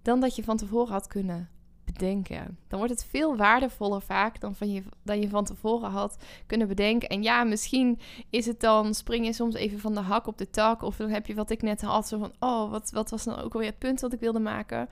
dan 0.02 0.20
dat 0.20 0.36
je 0.36 0.44
van 0.44 0.56
tevoren 0.56 0.92
had 0.92 1.06
kunnen 1.06 1.48
bedenken. 1.84 2.58
Dan 2.68 2.78
wordt 2.78 2.94
het 2.94 3.04
veel 3.04 3.36
waardevoller 3.36 4.00
vaak 4.00 4.40
dan, 4.40 4.54
van 4.54 4.72
je, 4.72 4.82
dan 5.02 5.20
je 5.20 5.28
van 5.28 5.44
tevoren 5.44 5.90
had 5.90 6.16
kunnen 6.46 6.68
bedenken. 6.68 7.08
En 7.08 7.22
ja, 7.22 7.44
misschien 7.44 7.98
is 8.30 8.46
het 8.46 8.60
dan, 8.60 8.94
spring 8.94 9.26
je 9.26 9.32
soms 9.32 9.54
even 9.54 9.78
van 9.78 9.94
de 9.94 10.00
hak 10.00 10.26
op 10.26 10.38
de 10.38 10.50
tak. 10.50 10.82
Of 10.82 10.96
dan 10.96 11.08
heb 11.08 11.26
je 11.26 11.34
wat 11.34 11.50
ik 11.50 11.62
net 11.62 11.82
had, 11.82 12.08
zo 12.08 12.18
van, 12.18 12.32
oh, 12.38 12.70
wat, 12.70 12.90
wat 12.90 13.10
was 13.10 13.24
nou 13.24 13.40
ook 13.42 13.52
alweer 13.52 13.68
het 13.68 13.78
punt 13.78 14.00
wat 14.00 14.12
ik 14.12 14.20
wilde 14.20 14.40
maken. 14.40 14.88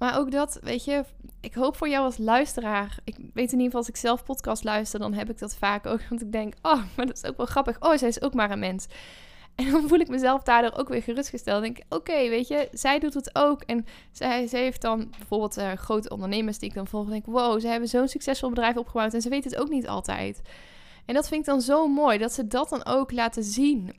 Maar 0.00 0.18
ook 0.18 0.30
dat, 0.30 0.58
weet 0.62 0.84
je, 0.84 1.04
ik 1.40 1.54
hoop 1.54 1.76
voor 1.76 1.88
jou 1.88 2.04
als 2.04 2.18
luisteraar. 2.18 2.98
Ik 3.04 3.16
weet 3.16 3.52
in 3.52 3.58
ieder 3.58 3.64
geval, 3.64 3.78
als 3.78 3.88
ik 3.88 3.96
zelf 3.96 4.24
podcast 4.24 4.64
luister, 4.64 4.98
dan 4.98 5.12
heb 5.12 5.30
ik 5.30 5.38
dat 5.38 5.56
vaak 5.56 5.86
ook. 5.86 6.00
Want 6.08 6.20
ik 6.20 6.32
denk, 6.32 6.54
oh, 6.62 6.82
maar 6.96 7.06
dat 7.06 7.16
is 7.16 7.24
ook 7.24 7.36
wel 7.36 7.46
grappig. 7.46 7.80
Oh, 7.80 7.96
zij 7.96 8.08
is 8.08 8.22
ook 8.22 8.34
maar 8.34 8.50
een 8.50 8.58
mens. 8.58 8.86
En 9.54 9.70
dan 9.70 9.88
voel 9.88 9.98
ik 9.98 10.08
mezelf 10.08 10.42
daardoor 10.42 10.78
ook 10.78 10.88
weer 10.88 11.02
gerustgesteld. 11.02 11.62
denk 11.62 11.78
ik, 11.78 11.84
oké, 11.88 12.28
weet 12.28 12.48
je, 12.48 12.68
zij 12.72 12.98
doet 12.98 13.14
het 13.14 13.30
ook. 13.32 13.62
En 13.62 13.86
zij, 14.12 14.46
zij 14.46 14.60
heeft 14.60 14.80
dan 14.80 15.10
bijvoorbeeld 15.18 15.58
uh, 15.58 15.72
grote 15.72 16.08
ondernemers 16.08 16.58
die 16.58 16.68
ik 16.68 16.74
dan 16.74 16.86
volg. 16.86 17.08
denk 17.08 17.26
wow, 17.26 17.60
ze 17.60 17.68
hebben 17.68 17.88
zo'n 17.88 18.08
succesvol 18.08 18.48
bedrijf 18.48 18.76
opgebouwd. 18.76 19.14
En 19.14 19.22
ze 19.22 19.28
weten 19.28 19.50
het 19.50 19.60
ook 19.60 19.68
niet 19.68 19.88
altijd. 19.88 20.42
En 21.06 21.14
dat 21.14 21.28
vind 21.28 21.40
ik 21.40 21.46
dan 21.46 21.60
zo 21.60 21.88
mooi, 21.88 22.18
dat 22.18 22.32
ze 22.32 22.46
dat 22.46 22.68
dan 22.68 22.86
ook 22.86 23.12
laten 23.12 23.44
zien. 23.44 23.92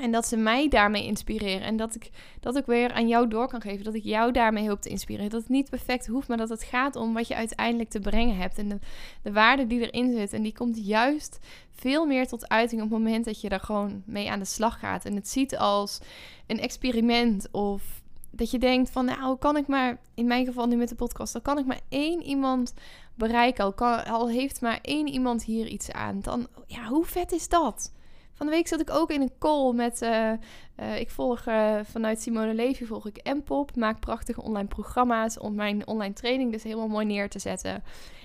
En 0.00 0.12
dat 0.12 0.26
ze 0.26 0.36
mij 0.36 0.68
daarmee 0.68 1.04
inspireren. 1.04 1.66
En 1.66 1.76
dat 1.76 1.94
ik 1.94 2.10
dat 2.40 2.56
ik 2.56 2.66
weer 2.66 2.92
aan 2.92 3.08
jou 3.08 3.28
door 3.28 3.48
kan 3.48 3.60
geven. 3.60 3.84
Dat 3.84 3.94
ik 3.94 4.04
jou 4.04 4.32
daarmee 4.32 4.68
hoop 4.68 4.80
te 4.80 4.88
inspireren. 4.88 5.30
Dat 5.30 5.40
het 5.40 5.50
niet 5.50 5.70
perfect 5.70 6.06
hoeft, 6.06 6.28
maar 6.28 6.36
dat 6.36 6.48
het 6.48 6.62
gaat 6.62 6.96
om 6.96 7.14
wat 7.14 7.28
je 7.28 7.34
uiteindelijk 7.34 7.90
te 7.90 8.00
brengen 8.00 8.36
hebt. 8.36 8.58
En 8.58 8.68
de, 8.68 8.78
de 9.22 9.32
waarde 9.32 9.66
die 9.66 9.90
erin 9.90 10.12
zit. 10.12 10.32
En 10.32 10.42
die 10.42 10.52
komt 10.52 10.86
juist 10.86 11.38
veel 11.70 12.06
meer 12.06 12.26
tot 12.26 12.48
uiting 12.48 12.82
op 12.82 12.90
het 12.90 12.98
moment 12.98 13.24
dat 13.24 13.40
je 13.40 13.48
er 13.48 13.60
gewoon 13.60 14.02
mee 14.06 14.30
aan 14.30 14.38
de 14.38 14.44
slag 14.44 14.78
gaat. 14.78 15.04
En 15.04 15.14
het 15.14 15.28
ziet 15.28 15.56
als 15.56 15.98
een 16.46 16.60
experiment. 16.60 17.50
Of 17.50 18.02
dat 18.30 18.50
je 18.50 18.58
denkt 18.58 18.90
van 18.90 19.04
nou 19.04 19.38
kan 19.38 19.56
ik 19.56 19.66
maar, 19.66 20.00
in 20.14 20.26
mijn 20.26 20.46
geval 20.46 20.66
nu 20.66 20.76
met 20.76 20.88
de 20.88 20.94
podcast, 20.94 21.32
dan 21.32 21.42
kan 21.42 21.58
ik 21.58 21.66
maar 21.66 21.80
één 21.88 22.22
iemand 22.22 22.74
bereiken. 23.14 23.74
Al, 23.76 23.96
al 23.96 24.28
heeft 24.28 24.60
maar 24.60 24.78
één 24.82 25.08
iemand 25.08 25.44
hier 25.44 25.66
iets 25.66 25.92
aan. 25.92 26.20
Dan, 26.20 26.46
ja, 26.66 26.86
hoe 26.86 27.04
vet 27.04 27.32
is 27.32 27.48
dat? 27.48 27.92
Van 28.38 28.46
de 28.46 28.52
week 28.52 28.68
zat 28.68 28.80
ik 28.80 28.90
ook 28.90 29.10
in 29.10 29.20
een 29.20 29.32
call 29.38 29.72
met, 29.72 30.02
uh, 30.02 30.32
uh, 30.80 31.00
ik 31.00 31.10
volg 31.10 31.46
uh, 31.46 31.78
vanuit 31.82 32.20
Simone 32.20 32.54
Levy, 32.54 32.84
volg 32.84 33.06
ik 33.06 33.34
Mpop, 33.34 33.76
maak 33.76 34.00
prachtige 34.00 34.42
online 34.42 34.68
programma's 34.68 35.38
om 35.38 35.54
mijn 35.54 35.86
online 35.86 36.14
training 36.14 36.52
dus 36.52 36.62
helemaal 36.62 36.88
mooi 36.88 37.06
neer 37.06 37.28
te 37.28 37.38
zetten. 37.38 37.82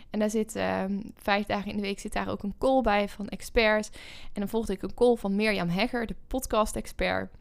En 0.09 0.19
daar 0.19 0.29
zit 0.29 0.55
ehm, 0.55 0.99
vijf 1.15 1.45
dagen 1.45 1.71
in 1.71 1.75
de 1.75 1.81
week 1.81 1.99
zit 1.99 2.13
daar 2.13 2.29
ook 2.29 2.43
een 2.43 2.53
call 2.57 2.81
bij 2.81 3.09
van 3.09 3.27
experts. 3.27 3.89
En 4.23 4.39
dan 4.39 4.47
volgde 4.47 4.73
ik 4.73 4.81
een 4.81 4.93
call 4.93 5.15
van 5.15 5.35
Mirjam 5.35 5.69
Hegger, 5.69 6.05
de 6.05 6.15
podcast-expert. 6.27 7.31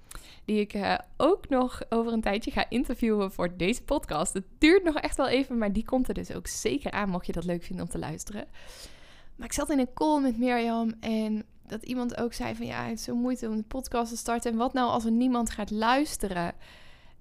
Die 0.44 0.60
ik 0.60 0.98
ook 1.16 1.48
nog 1.48 1.82
over 1.88 2.12
een 2.12 2.20
tijdje 2.20 2.50
ga 2.50 2.66
interviewen 2.68 3.32
voor 3.32 3.56
deze 3.56 3.82
podcast. 3.82 4.32
Het 4.32 4.46
duurt 4.58 4.84
nog 4.84 4.96
echt 4.96 5.16
wel 5.16 5.28
even, 5.28 5.58
maar 5.58 5.72
die 5.72 5.84
komt 5.84 6.08
er 6.08 6.14
dus 6.14 6.32
ook 6.32 6.46
zeker 6.46 6.90
aan, 6.90 7.08
mocht 7.08 7.26
je 7.26 7.32
dat 7.32 7.44
leuk 7.44 7.62
vinden 7.62 7.84
om 7.84 7.90
te 7.90 7.98
luisteren. 7.98 8.46
Maar 9.36 9.46
ik 9.46 9.52
zat 9.52 9.70
in 9.70 9.78
een 9.78 9.92
call 9.94 10.20
met 10.20 10.38
Mirjam 10.38 10.94
en 11.00 11.44
dat 11.66 11.82
iemand 11.82 12.16
ook 12.16 12.32
zei 12.32 12.54
van 12.54 12.66
ja, 12.66 12.84
het 12.84 12.98
is 12.98 13.04
zo 13.04 13.14
moeite 13.14 13.48
om 13.48 13.56
de 13.56 13.62
podcast 13.62 14.10
te 14.10 14.16
starten. 14.16 14.52
En 14.52 14.58
wat 14.58 14.72
nou 14.72 14.90
als 14.90 15.04
er 15.04 15.10
niemand 15.10 15.50
gaat 15.50 15.70
luisteren? 15.70 16.54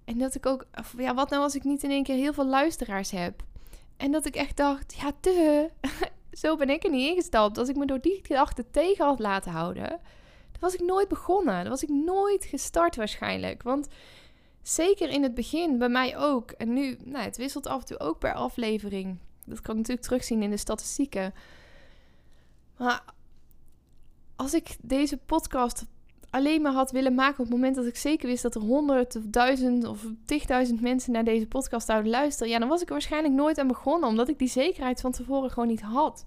En 0.05 0.17
dat 0.17 0.35
ik 0.35 0.45
ook, 0.45 0.65
ja, 0.97 1.13
wat 1.13 1.29
nou 1.29 1.43
als 1.43 1.55
ik 1.55 1.63
niet 1.63 1.83
in 1.83 1.91
één 1.91 2.03
keer 2.03 2.15
heel 2.15 2.33
veel 2.33 2.47
luisteraars 2.47 3.11
heb? 3.11 3.43
En 3.97 4.11
dat 4.11 4.25
ik 4.25 4.35
echt 4.35 4.57
dacht, 4.57 4.93
ja, 4.93 5.11
te, 5.19 5.69
zo 6.41 6.55
ben 6.55 6.69
ik 6.69 6.83
er 6.83 6.89
niet 6.89 7.09
ingestapt. 7.09 7.57
Als 7.57 7.69
ik 7.69 7.75
me 7.75 7.85
door 7.85 8.01
die 8.01 8.19
gedachte 8.23 8.65
tegen 8.71 9.05
had 9.05 9.19
laten 9.19 9.51
houden, 9.51 9.89
dan 10.51 10.59
was 10.59 10.73
ik 10.73 10.81
nooit 10.81 11.07
begonnen. 11.07 11.61
Dan 11.61 11.69
was 11.69 11.83
ik 11.83 11.89
nooit 11.89 12.45
gestart 12.45 12.95
waarschijnlijk. 12.95 13.63
Want 13.63 13.87
zeker 14.61 15.09
in 15.09 15.23
het 15.23 15.33
begin, 15.33 15.77
bij 15.77 15.89
mij 15.89 16.17
ook. 16.17 16.51
En 16.51 16.73
nu, 16.73 16.97
nou, 17.03 17.23
het 17.23 17.37
wisselt 17.37 17.67
af 17.67 17.79
en 17.79 17.85
toe 17.85 17.99
ook 17.99 18.19
per 18.19 18.33
aflevering. 18.33 19.17
Dat 19.45 19.61
kan 19.61 19.71
ik 19.71 19.77
natuurlijk 19.79 20.07
terugzien 20.07 20.43
in 20.43 20.49
de 20.49 20.57
statistieken. 20.57 21.33
Maar 22.77 23.03
als 24.41 24.53
ik 24.53 24.75
deze 24.81 25.17
podcast 25.17 25.85
alleen 26.29 26.61
maar 26.61 26.71
had 26.71 26.91
willen 26.91 27.15
maken 27.15 27.39
op 27.39 27.45
het 27.45 27.55
moment 27.55 27.75
dat 27.75 27.85
ik 27.85 27.95
zeker 27.95 28.27
wist 28.27 28.43
dat 28.43 28.55
er 28.55 28.61
honderd 28.61 29.15
of 29.15 29.23
duizend 29.25 29.85
of 29.85 30.05
tigduizend 30.25 30.81
mensen 30.81 31.11
naar 31.11 31.23
deze 31.23 31.47
podcast 31.47 31.87
zouden 31.87 32.11
luisteren, 32.11 32.51
ja, 32.51 32.59
dan 32.59 32.67
was 32.67 32.81
ik 32.81 32.87
er 32.87 32.93
waarschijnlijk 32.93 33.33
nooit 33.33 33.57
aan 33.57 33.67
begonnen, 33.67 34.09
omdat 34.09 34.29
ik 34.29 34.39
die 34.39 34.47
zekerheid 34.47 35.01
van 35.01 35.11
tevoren 35.11 35.49
gewoon 35.49 35.67
niet 35.67 35.81
had. 35.81 36.23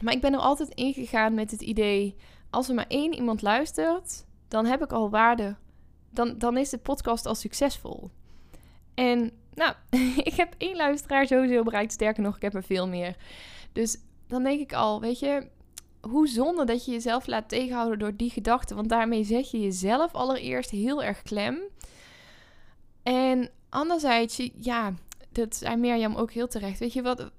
Maar 0.00 0.14
ik 0.14 0.20
ben 0.20 0.32
er 0.32 0.38
altijd 0.38 0.68
ingegaan 0.68 1.34
met 1.34 1.50
het 1.50 1.60
idee: 1.60 2.16
als 2.50 2.68
er 2.68 2.74
maar 2.74 2.88
één 2.88 3.14
iemand 3.14 3.42
luistert, 3.42 4.26
dan 4.48 4.66
heb 4.66 4.82
ik 4.82 4.92
al 4.92 5.10
waarde. 5.10 5.56
Dan, 6.10 6.38
dan 6.38 6.56
is 6.56 6.70
de 6.70 6.78
podcast 6.78 7.26
al 7.26 7.34
succesvol. 7.34 8.10
En 8.94 9.30
nou, 9.54 9.74
ik 10.30 10.34
heb 10.34 10.54
één 10.58 10.76
luisteraar 10.76 11.26
sowieso 11.26 11.62
bereikt. 11.62 11.92
Sterker 11.92 12.22
nog, 12.22 12.36
ik 12.36 12.42
heb 12.42 12.54
er 12.54 12.64
veel 12.64 12.88
meer. 12.88 13.16
Dus 13.72 13.98
dan 14.26 14.42
denk 14.42 14.60
ik 14.60 14.72
al, 14.72 15.00
weet 15.00 15.18
je, 15.18 15.54
hoe 16.08 16.28
zonde 16.28 16.64
dat 16.64 16.84
je 16.84 16.92
jezelf 16.92 17.26
laat 17.26 17.48
tegenhouden 17.48 17.98
door 17.98 18.16
die 18.16 18.30
gedachten. 18.30 18.76
Want 18.76 18.88
daarmee 18.88 19.24
zet 19.24 19.50
je 19.50 19.60
jezelf 19.60 20.12
allereerst 20.12 20.70
heel 20.70 21.02
erg 21.02 21.22
klem. 21.22 21.58
En 23.02 23.50
anderzijds, 23.68 24.50
ja, 24.58 24.94
dat 25.32 25.56
zei 25.56 25.76
Mirjam 25.76 26.14
ook 26.14 26.32
heel 26.32 26.48
terecht. 26.48 26.78
Weet 26.78 26.92
je, 26.92 27.02
wat, 27.02 27.30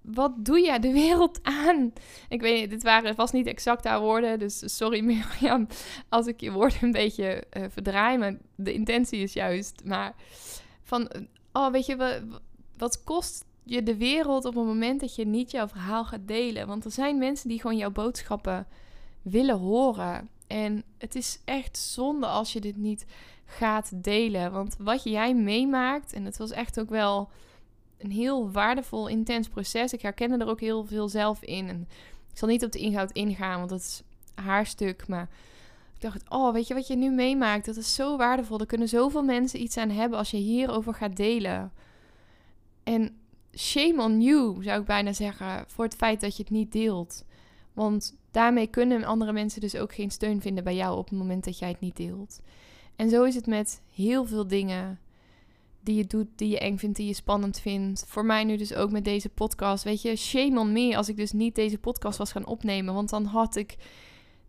wat 0.00 0.32
doe 0.44 0.60
je 0.60 0.78
de 0.78 0.92
wereld 0.92 1.38
aan? 1.42 1.92
Ik 2.28 2.40
weet 2.40 2.60
niet, 2.60 2.70
dit 2.70 2.82
waren 2.82 3.14
vast 3.14 3.32
niet 3.32 3.46
exact 3.46 3.84
haar 3.84 4.00
woorden. 4.00 4.38
Dus 4.38 4.76
sorry 4.76 5.00
Mirjam 5.04 5.66
als 6.08 6.26
ik 6.26 6.40
je 6.40 6.52
woorden 6.52 6.78
een 6.80 6.92
beetje 6.92 7.44
uh, 7.52 7.64
verdraai. 7.68 8.18
Maar 8.18 8.36
de 8.54 8.72
intentie 8.72 9.20
is 9.20 9.32
juist. 9.32 9.82
Maar 9.84 10.14
van, 10.82 11.10
oh 11.52 11.70
weet 11.70 11.86
je, 11.86 11.96
wat, 11.96 12.20
wat 12.76 13.04
kost 13.04 13.44
je 13.64 13.82
de 13.82 13.96
wereld 13.96 14.44
op 14.44 14.54
het 14.54 14.64
moment 14.64 15.00
dat 15.00 15.14
je 15.14 15.26
niet 15.26 15.50
jouw 15.50 15.68
verhaal 15.68 16.04
gaat 16.04 16.26
delen. 16.28 16.66
Want 16.66 16.84
er 16.84 16.90
zijn 16.90 17.18
mensen 17.18 17.48
die 17.48 17.60
gewoon 17.60 17.76
jouw 17.76 17.90
boodschappen 17.90 18.66
willen 19.22 19.58
horen. 19.58 20.28
En 20.46 20.82
het 20.98 21.14
is 21.14 21.40
echt 21.44 21.78
zonde 21.78 22.26
als 22.26 22.52
je 22.52 22.60
dit 22.60 22.76
niet 22.76 23.06
gaat 23.44 23.90
delen. 23.94 24.52
Want 24.52 24.76
wat 24.78 25.02
jij 25.02 25.34
meemaakt, 25.34 26.12
en 26.12 26.24
het 26.24 26.36
was 26.36 26.50
echt 26.50 26.80
ook 26.80 26.90
wel 26.90 27.30
een 27.98 28.10
heel 28.10 28.50
waardevol, 28.50 29.08
intens 29.08 29.48
proces. 29.48 29.92
Ik 29.92 30.02
herkende 30.02 30.38
er 30.38 30.50
ook 30.50 30.60
heel 30.60 30.84
veel 30.84 31.08
zelf 31.08 31.42
in. 31.42 31.68
En 31.68 31.88
ik 32.30 32.38
zal 32.38 32.48
niet 32.48 32.64
op 32.64 32.72
de 32.72 32.78
inhoud 32.78 33.10
ingaan, 33.10 33.58
want 33.58 33.70
dat 33.70 33.80
is 33.80 34.02
haar 34.34 34.66
stuk. 34.66 35.08
Maar 35.08 35.28
ik 35.94 36.00
dacht, 36.00 36.22
oh, 36.28 36.52
weet 36.52 36.66
je 36.66 36.74
wat 36.74 36.86
je 36.86 36.96
nu 36.96 37.10
meemaakt? 37.10 37.66
Dat 37.66 37.76
is 37.76 37.94
zo 37.94 38.16
waardevol. 38.16 38.60
Er 38.60 38.66
kunnen 38.66 38.88
zoveel 38.88 39.22
mensen 39.22 39.62
iets 39.62 39.76
aan 39.76 39.90
hebben 39.90 40.18
als 40.18 40.30
je 40.30 40.36
hierover 40.36 40.94
gaat 40.94 41.16
delen. 41.16 41.72
En 42.82 43.16
shame 43.56 44.02
on 44.02 44.20
you, 44.20 44.62
zou 44.62 44.80
ik 44.80 44.86
bijna 44.86 45.12
zeggen, 45.12 45.64
voor 45.66 45.84
het 45.84 45.94
feit 45.94 46.20
dat 46.20 46.36
je 46.36 46.42
het 46.42 46.52
niet 46.52 46.72
deelt. 46.72 47.24
Want 47.72 48.16
daarmee 48.30 48.66
kunnen 48.66 49.04
andere 49.04 49.32
mensen 49.32 49.60
dus 49.60 49.76
ook 49.76 49.94
geen 49.94 50.10
steun 50.10 50.40
vinden 50.40 50.64
bij 50.64 50.74
jou 50.74 50.98
op 50.98 51.08
het 51.08 51.18
moment 51.18 51.44
dat 51.44 51.58
jij 51.58 51.68
het 51.68 51.80
niet 51.80 51.96
deelt. 51.96 52.40
En 52.96 53.10
zo 53.10 53.24
is 53.24 53.34
het 53.34 53.46
met 53.46 53.82
heel 53.94 54.24
veel 54.24 54.46
dingen 54.46 55.00
die 55.80 55.96
je 55.96 56.06
doet, 56.06 56.26
die 56.36 56.48
je 56.48 56.58
eng 56.58 56.76
vindt, 56.78 56.96
die 56.96 57.06
je 57.06 57.14
spannend 57.14 57.60
vindt. 57.60 58.04
Voor 58.08 58.24
mij 58.24 58.44
nu 58.44 58.56
dus 58.56 58.74
ook 58.74 58.90
met 58.90 59.04
deze 59.04 59.28
podcast. 59.28 59.84
Weet 59.84 60.02
je, 60.02 60.16
shame 60.16 60.60
on 60.60 60.72
me 60.72 60.96
als 60.96 61.08
ik 61.08 61.16
dus 61.16 61.32
niet 61.32 61.54
deze 61.54 61.78
podcast 61.78 62.18
was 62.18 62.32
gaan 62.32 62.46
opnemen. 62.46 62.94
Want 62.94 63.08
dan 63.08 63.24
had 63.24 63.56
ik 63.56 63.76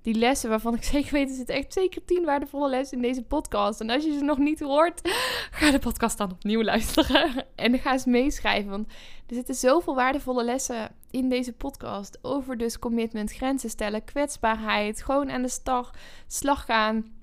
die 0.04 0.14
lessen 0.16 0.50
waarvan 0.50 0.74
ik 0.74 0.84
zeker 0.94 1.12
weet, 1.12 1.30
er 1.30 1.36
zitten 1.36 1.56
echt 1.56 1.74
zeker 1.74 2.06
tien 2.06 2.26
waardevolle 2.26 2.70
lessen 2.70 2.98
in 2.98 3.04
deze 3.04 3.24
podcast. 3.24 3.80
En 3.80 3.90
als 3.90 4.04
je 4.04 4.14
ze 4.14 4.24
nog 4.24 4.38
niet 4.38 4.60
hoort, 4.60 5.02
ga 5.52 5.72
de 5.72 5.80
podcast 5.80 6.18
dan 6.18 6.32
opnieuw 6.32 6.64
luisteren. 6.64 7.32
En 7.56 7.80
ga 7.80 7.92
eens 7.92 8.06
meeschrijven, 8.06 8.70
want 8.70 8.88
er 9.28 9.36
zitten 9.36 9.56
zoveel 9.56 9.96
waardevolle 9.96 10.44
lessen 10.44 10.96
in 11.12 11.30
deze 11.30 11.54
podcast. 11.54 12.20
Over 12.22 12.58
dus 12.58 12.80
commitment, 12.80 13.32
grenzen 13.32 13.70
stellen, 13.70 14.04
kwetsbaarheid, 14.04 15.04
gewoon 15.04 15.32
aan 15.32 15.42
de 15.42 15.50
start, 15.50 15.98
slag 16.28 16.66
gaan 16.66 17.23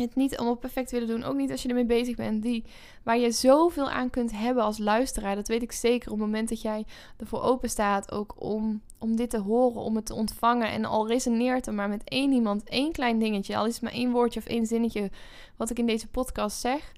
het 0.00 0.16
niet 0.16 0.36
allemaal 0.36 0.56
perfect 0.56 0.90
willen 0.90 1.08
doen. 1.08 1.24
Ook 1.24 1.36
niet 1.36 1.50
als 1.50 1.62
je 1.62 1.68
ermee 1.68 1.84
bezig 1.84 2.16
bent. 2.16 2.42
Die, 2.42 2.64
waar 3.02 3.18
je 3.18 3.30
zoveel 3.30 3.90
aan 3.90 4.10
kunt 4.10 4.32
hebben 4.32 4.62
als 4.62 4.78
luisteraar. 4.78 5.34
Dat 5.34 5.48
weet 5.48 5.62
ik 5.62 5.72
zeker 5.72 6.10
op 6.10 6.18
het 6.18 6.26
moment 6.26 6.48
dat 6.48 6.62
jij 6.62 6.84
ervoor 7.16 7.42
open 7.42 7.70
staat. 7.70 8.12
Ook 8.12 8.34
om, 8.38 8.82
om 8.98 9.16
dit 9.16 9.30
te 9.30 9.38
horen, 9.38 9.80
om 9.80 9.96
het 9.96 10.06
te 10.06 10.14
ontvangen. 10.14 10.70
En 10.70 10.84
al 10.84 11.08
resoneert 11.08 11.66
er 11.66 11.74
maar 11.74 11.88
met 11.88 12.04
één 12.04 12.32
iemand, 12.32 12.64
één 12.64 12.92
klein 12.92 13.18
dingetje. 13.18 13.56
Al 13.56 13.66
is 13.66 13.74
het 13.74 13.82
maar 13.82 13.92
één 13.92 14.10
woordje 14.10 14.40
of 14.40 14.46
één 14.46 14.66
zinnetje 14.66 15.10
wat 15.56 15.70
ik 15.70 15.78
in 15.78 15.86
deze 15.86 16.08
podcast 16.08 16.60
zeg. 16.60 16.92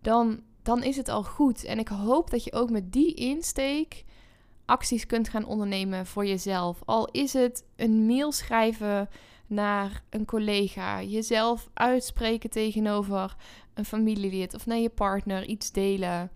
Dan, 0.00 0.40
dan 0.62 0.82
is 0.82 0.96
het 0.96 1.08
al 1.08 1.22
goed. 1.22 1.64
En 1.64 1.78
ik 1.78 1.88
hoop 1.88 2.30
dat 2.30 2.44
je 2.44 2.52
ook 2.52 2.70
met 2.70 2.92
die 2.92 3.14
insteek 3.14 4.04
acties 4.68 5.06
kunt 5.06 5.28
gaan 5.28 5.44
ondernemen 5.44 6.06
voor 6.06 6.26
jezelf. 6.26 6.82
Al 6.84 7.08
is 7.10 7.32
het 7.32 7.64
een 7.76 8.06
mail 8.06 8.32
schrijven 8.32 9.08
naar 9.48 10.02
een 10.10 10.24
collega, 10.24 11.02
jezelf 11.02 11.68
uitspreken 11.74 12.50
tegenover 12.50 13.36
een 13.74 13.84
familielid 13.84 14.54
of 14.54 14.66
naar 14.66 14.78
je 14.78 14.88
partner, 14.88 15.44
iets 15.44 15.72
delen. 15.72 16.30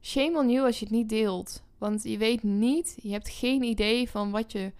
Shame 0.00 0.38
on 0.38 0.50
you 0.50 0.66
als 0.66 0.78
je 0.78 0.84
het 0.84 0.94
niet 0.94 1.08
deelt. 1.08 1.62
Want 1.78 2.02
je 2.02 2.18
weet 2.18 2.42
niet, 2.42 2.98
je 3.02 3.10
hebt 3.10 3.28
geen 3.28 3.62
idee 3.62 4.10
van 4.10 4.30
wat 4.30 4.52
je 4.52 4.72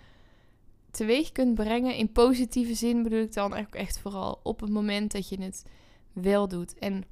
teweeg 0.91 1.33
kunt 1.33 1.55
brengen. 1.55 1.97
In 1.97 2.13
positieve 2.13 2.75
zin 2.75 3.03
bedoel 3.03 3.23
ik 3.23 3.35
dan 3.35 3.55
eigenlijk 3.55 3.85
echt 3.85 3.99
vooral 3.99 4.41
op 4.43 4.61
het 4.61 4.71
moment 4.71 5.13
dat 5.13 5.29
je 5.29 5.43
het 5.43 5.65
wel 6.13 6.49
doet. 6.49 6.79
En 6.79 7.05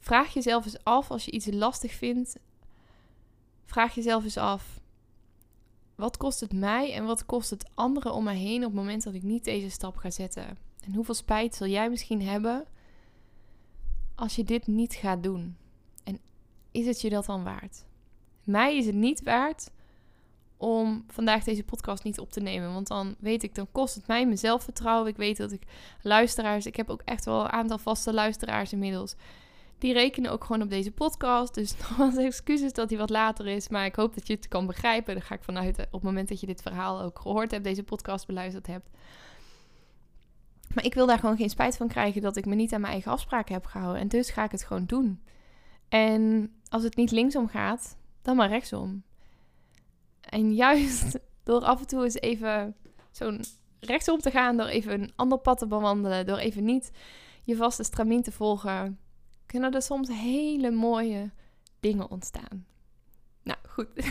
vraag 0.00 0.32
jezelf 0.32 0.64
eens 0.64 0.84
af 0.84 1.10
als 1.10 1.24
je 1.24 1.30
iets 1.30 1.46
lastig 1.50 1.92
vindt. 1.92 2.38
Vraag 3.64 3.94
jezelf 3.94 4.24
eens 4.24 4.36
af: 4.36 4.77
wat 5.98 6.16
kost 6.16 6.40
het 6.40 6.52
mij 6.52 6.92
en 6.92 7.04
wat 7.04 7.26
kost 7.26 7.50
het 7.50 7.70
anderen 7.74 8.12
om 8.12 8.24
me 8.24 8.32
heen 8.32 8.64
op 8.64 8.72
het 8.72 8.80
moment 8.80 9.02
dat 9.02 9.14
ik 9.14 9.22
niet 9.22 9.44
deze 9.44 9.70
stap 9.70 9.96
ga 9.96 10.10
zetten? 10.10 10.58
En 10.84 10.94
hoeveel 10.94 11.14
spijt 11.14 11.54
zal 11.54 11.66
jij 11.66 11.90
misschien 11.90 12.22
hebben 12.22 12.64
als 14.14 14.36
je 14.36 14.44
dit 14.44 14.66
niet 14.66 14.94
gaat 14.94 15.22
doen? 15.22 15.56
En 16.04 16.18
is 16.70 16.86
het 16.86 17.00
je 17.00 17.10
dat 17.10 17.26
dan 17.26 17.44
waard? 17.44 17.84
Mij 18.44 18.76
is 18.76 18.86
het 18.86 18.94
niet 18.94 19.22
waard 19.22 19.70
om 20.56 21.04
vandaag 21.08 21.44
deze 21.44 21.64
podcast 21.64 22.04
niet 22.04 22.18
op 22.18 22.30
te 22.30 22.40
nemen. 22.40 22.72
Want 22.72 22.86
dan 22.86 23.16
weet 23.18 23.42
ik, 23.42 23.54
dan 23.54 23.72
kost 23.72 23.94
het 23.94 24.06
mij 24.06 24.24
mijn 24.24 24.38
zelfvertrouwen. 24.38 25.08
Ik 25.08 25.16
weet 25.16 25.36
dat 25.36 25.52
ik 25.52 25.62
luisteraars, 26.02 26.66
ik 26.66 26.76
heb 26.76 26.90
ook 26.90 27.02
echt 27.04 27.24
wel 27.24 27.40
een 27.40 27.50
aantal 27.50 27.78
vaste 27.78 28.12
luisteraars 28.12 28.72
inmiddels 28.72 29.14
die 29.78 29.92
rekenen 29.92 30.30
ook 30.30 30.44
gewoon 30.44 30.62
op 30.62 30.70
deze 30.70 30.92
podcast. 30.92 31.54
Dus 31.54 31.76
nogmaals 31.78 32.16
excuses 32.16 32.72
dat 32.72 32.90
hij 32.90 32.98
wat 32.98 33.10
later 33.10 33.46
is. 33.46 33.68
Maar 33.68 33.84
ik 33.84 33.94
hoop 33.94 34.14
dat 34.14 34.26
je 34.26 34.34
het 34.34 34.48
kan 34.48 34.66
begrijpen. 34.66 35.14
Daar 35.14 35.24
ga 35.24 35.34
ik 35.34 35.42
vanuit 35.42 35.78
op 35.78 35.92
het 35.92 36.02
moment 36.02 36.28
dat 36.28 36.40
je 36.40 36.46
dit 36.46 36.62
verhaal 36.62 37.02
ook 37.02 37.18
gehoord 37.18 37.50
hebt, 37.50 37.64
deze 37.64 37.82
podcast 37.82 38.26
beluisterd 38.26 38.66
hebt. 38.66 38.90
Maar 40.74 40.84
ik 40.84 40.94
wil 40.94 41.06
daar 41.06 41.18
gewoon 41.18 41.36
geen 41.36 41.50
spijt 41.50 41.76
van 41.76 41.88
krijgen 41.88 42.22
dat 42.22 42.36
ik 42.36 42.46
me 42.46 42.54
niet 42.54 42.72
aan 42.72 42.80
mijn 42.80 42.92
eigen 42.92 43.12
afspraken 43.12 43.54
heb 43.54 43.66
gehouden. 43.66 44.00
En 44.00 44.08
dus 44.08 44.30
ga 44.30 44.44
ik 44.44 44.50
het 44.50 44.64
gewoon 44.64 44.86
doen. 44.86 45.22
En 45.88 46.52
als 46.68 46.82
het 46.82 46.96
niet 46.96 47.10
linksom 47.10 47.48
gaat, 47.48 47.96
dan 48.22 48.36
maar 48.36 48.48
rechtsom. 48.48 49.02
En 50.20 50.54
juist 50.54 51.18
door 51.44 51.60
af 51.60 51.80
en 51.80 51.86
toe 51.86 52.04
eens 52.04 52.20
even 52.20 52.76
zo'n 53.10 53.44
rechtsom 53.80 54.18
te 54.18 54.30
gaan, 54.30 54.56
door 54.56 54.66
even 54.66 55.02
een 55.02 55.12
ander 55.16 55.38
pad 55.38 55.58
te 55.58 55.66
bewandelen, 55.66 56.26
door 56.26 56.38
even 56.38 56.64
niet 56.64 56.90
je 57.44 57.56
vaste 57.56 57.82
stramien 57.82 58.22
te 58.22 58.32
volgen, 58.32 58.98
kunnen 59.48 59.74
er 59.74 59.82
soms 59.82 60.08
hele 60.08 60.70
mooie 60.70 61.30
dingen 61.80 62.10
ontstaan. 62.10 62.66
Nou 63.42 63.58
goed, 63.68 63.88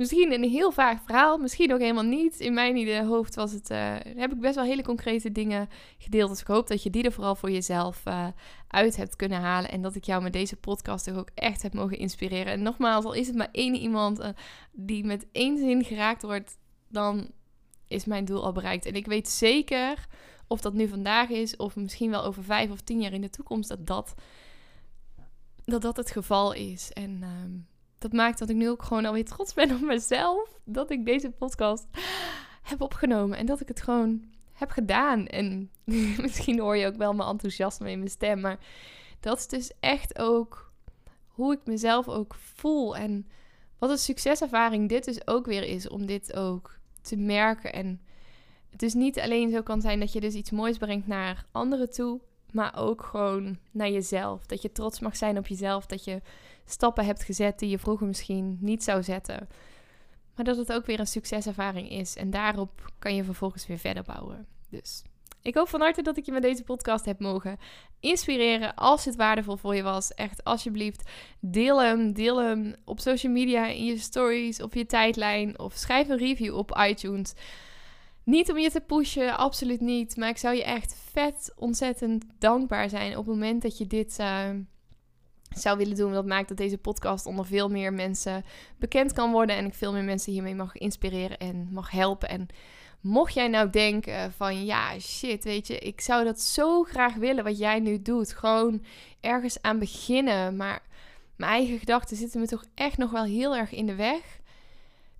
Misschien 0.00 0.32
een 0.32 0.50
heel 0.50 0.72
vaag 0.72 0.98
verhaal, 1.04 1.38
misschien 1.38 1.72
ook 1.72 1.80
helemaal 1.80 2.04
niet. 2.04 2.40
In 2.40 2.54
mijn 2.54 3.06
hoofd 3.06 3.34
was 3.34 3.52
het, 3.52 3.70
uh, 3.70 3.94
heb 4.16 4.32
ik 4.32 4.40
best 4.40 4.54
wel 4.54 4.64
hele 4.64 4.82
concrete 4.82 5.32
dingen 5.32 5.68
gedeeld. 5.98 6.30
Dus 6.30 6.40
ik 6.40 6.46
hoop 6.46 6.68
dat 6.68 6.82
je 6.82 6.90
die 6.90 7.02
er 7.02 7.12
vooral 7.12 7.34
voor 7.34 7.50
jezelf 7.50 8.02
uh, 8.08 8.26
uit 8.68 8.96
hebt 8.96 9.16
kunnen 9.16 9.40
halen. 9.40 9.70
En 9.70 9.82
dat 9.82 9.94
ik 9.94 10.04
jou 10.04 10.22
met 10.22 10.32
deze 10.32 10.56
podcast 10.56 11.10
ook 11.10 11.30
echt 11.34 11.62
heb 11.62 11.74
mogen 11.74 11.98
inspireren. 11.98 12.52
En 12.52 12.62
nogmaals, 12.62 13.04
al 13.04 13.12
is 13.12 13.26
het 13.26 13.36
maar 13.36 13.48
één 13.52 13.74
iemand 13.74 14.20
uh, 14.20 14.28
die 14.72 15.04
met 15.04 15.26
één 15.32 15.58
zin 15.58 15.84
geraakt 15.84 16.22
wordt, 16.22 16.58
dan 16.88 17.30
is 17.88 18.04
mijn 18.04 18.24
doel 18.24 18.44
al 18.44 18.52
bereikt. 18.52 18.86
En 18.86 18.94
ik 18.94 19.06
weet 19.06 19.28
zeker, 19.28 20.06
of 20.50 20.60
dat 20.60 20.72
nu 20.72 20.88
vandaag 20.88 21.28
is, 21.28 21.56
of 21.56 21.76
misschien 21.76 22.10
wel 22.10 22.24
over 22.24 22.44
vijf 22.44 22.70
of 22.70 22.80
tien 22.80 23.00
jaar 23.00 23.12
in 23.12 23.20
de 23.20 23.30
toekomst, 23.30 23.68
dat 23.68 23.86
dat, 23.86 24.14
dat, 25.64 25.82
dat 25.82 25.96
het 25.96 26.10
geval 26.10 26.52
is. 26.52 26.92
En 26.92 27.18
ehm, 27.22 27.50
dat 27.98 28.12
maakt 28.12 28.38
dat 28.38 28.48
ik 28.48 28.56
nu 28.56 28.68
ook 28.68 28.82
gewoon 28.82 29.04
alweer 29.04 29.24
trots 29.24 29.54
ben 29.54 29.74
op 29.74 29.80
mezelf. 29.80 30.60
Dat 30.64 30.90
ik 30.90 31.04
deze 31.04 31.30
podcast 31.30 31.86
heb 32.62 32.80
opgenomen. 32.80 33.38
En 33.38 33.46
dat 33.46 33.60
ik 33.60 33.68
het 33.68 33.82
gewoon 33.82 34.24
heb 34.52 34.70
gedaan. 34.70 35.26
En 35.26 35.70
misschien 36.24 36.58
hoor 36.58 36.76
je 36.76 36.86
ook 36.86 36.96
wel 36.96 37.12
mijn 37.12 37.28
enthousiasme 37.28 37.90
in 37.90 37.98
mijn 37.98 38.10
stem. 38.10 38.40
Maar 38.40 38.58
dat 39.20 39.38
is 39.38 39.46
dus 39.46 39.72
echt 39.80 40.18
ook 40.18 40.72
hoe 41.26 41.52
ik 41.52 41.60
mezelf 41.64 42.08
ook 42.08 42.34
voel. 42.34 42.96
En 42.96 43.26
wat 43.78 43.90
een 43.90 43.98
succeservaring 43.98 44.88
dit 44.88 45.04
dus 45.04 45.26
ook 45.26 45.46
weer 45.46 45.62
is. 45.62 45.88
Om 45.88 46.06
dit 46.06 46.34
ook 46.34 46.78
te 47.02 47.16
merken. 47.16 47.72
En 47.72 48.00
het 48.70 48.80
dus 48.80 48.94
niet 48.94 49.20
alleen 49.20 49.50
zo 49.50 49.62
kan 49.62 49.80
zijn 49.80 50.00
dat 50.00 50.12
je 50.12 50.20
dus 50.20 50.34
iets 50.34 50.50
moois 50.50 50.78
brengt 50.78 51.06
naar 51.06 51.46
anderen 51.52 51.90
toe. 51.90 52.20
Maar 52.50 52.78
ook 52.78 53.02
gewoon 53.02 53.58
naar 53.70 53.90
jezelf. 53.90 54.46
Dat 54.46 54.62
je 54.62 54.72
trots 54.72 55.00
mag 55.00 55.16
zijn 55.16 55.38
op 55.38 55.46
jezelf. 55.46 55.86
Dat 55.86 56.04
je 56.04 56.20
stappen 56.64 57.04
hebt 57.04 57.24
gezet 57.24 57.58
die 57.58 57.68
je 57.68 57.78
vroeger 57.78 58.06
misschien 58.06 58.58
niet 58.60 58.84
zou 58.84 59.02
zetten. 59.02 59.48
Maar 60.34 60.44
dat 60.44 60.56
het 60.56 60.72
ook 60.72 60.86
weer 60.86 61.00
een 61.00 61.06
succeservaring 61.06 61.90
is. 61.90 62.16
En 62.16 62.30
daarop 62.30 62.92
kan 62.98 63.14
je 63.14 63.24
vervolgens 63.24 63.66
weer 63.66 63.78
verder 63.78 64.02
bouwen. 64.02 64.46
Dus 64.68 65.02
ik 65.42 65.54
hoop 65.54 65.68
van 65.68 65.80
harte 65.80 66.02
dat 66.02 66.16
ik 66.16 66.26
je 66.26 66.32
met 66.32 66.42
deze 66.42 66.62
podcast 66.62 67.04
heb 67.04 67.20
mogen 67.20 67.58
inspireren. 68.00 68.74
Als 68.74 69.04
het 69.04 69.16
waardevol 69.16 69.56
voor 69.56 69.74
je 69.74 69.82
was, 69.82 70.14
echt 70.14 70.44
alsjeblieft 70.44 71.10
deel 71.40 71.82
hem. 71.82 72.12
Deel 72.12 72.42
hem 72.42 72.74
op 72.84 73.00
social 73.00 73.32
media, 73.32 73.66
in 73.66 73.84
je 73.84 73.98
stories, 73.98 74.62
op 74.62 74.74
je 74.74 74.86
tijdlijn. 74.86 75.58
Of 75.58 75.74
schrijf 75.74 76.08
een 76.08 76.18
review 76.18 76.56
op 76.56 76.78
iTunes. 76.88 77.34
Niet 78.24 78.50
om 78.50 78.58
je 78.58 78.70
te 78.70 78.80
pushen, 78.80 79.36
absoluut 79.36 79.80
niet. 79.80 80.16
Maar 80.16 80.28
ik 80.28 80.38
zou 80.38 80.54
je 80.54 80.64
echt 80.64 80.96
vet 81.12 81.52
ontzettend 81.56 82.24
dankbaar 82.38 82.88
zijn 82.88 83.10
op 83.10 83.26
het 83.26 83.34
moment 83.34 83.62
dat 83.62 83.78
je 83.78 83.86
dit... 83.86 84.18
Uh, 84.20 84.48
zou 85.54 85.78
willen 85.78 85.96
doen. 85.96 86.12
Dat 86.12 86.26
maakt 86.26 86.48
dat 86.48 86.56
deze 86.56 86.78
podcast 86.78 87.26
onder 87.26 87.46
veel 87.46 87.68
meer 87.68 87.92
mensen 87.92 88.44
bekend 88.78 89.12
kan 89.12 89.32
worden. 89.32 89.56
En 89.56 89.64
ik 89.64 89.74
veel 89.74 89.92
meer 89.92 90.04
mensen 90.04 90.32
hiermee 90.32 90.54
mag 90.54 90.76
inspireren 90.76 91.38
en 91.38 91.68
mag 91.72 91.90
helpen. 91.90 92.28
En 92.28 92.46
mocht 93.00 93.34
jij 93.34 93.48
nou 93.48 93.70
denken 93.70 94.32
van 94.32 94.64
ja, 94.64 94.98
shit, 94.98 95.44
weet 95.44 95.66
je, 95.66 95.78
ik 95.78 96.00
zou 96.00 96.24
dat 96.24 96.40
zo 96.40 96.82
graag 96.82 97.14
willen 97.14 97.44
wat 97.44 97.58
jij 97.58 97.80
nu 97.80 98.02
doet. 98.02 98.32
Gewoon 98.32 98.84
ergens 99.20 99.62
aan 99.62 99.78
beginnen. 99.78 100.56
Maar 100.56 100.82
mijn 101.36 101.52
eigen 101.52 101.78
gedachten 101.78 102.16
zitten 102.16 102.40
me 102.40 102.46
toch 102.46 102.64
echt 102.74 102.96
nog 102.96 103.10
wel 103.10 103.24
heel 103.24 103.56
erg 103.56 103.72
in 103.72 103.86
de 103.86 103.94
weg. 103.94 104.40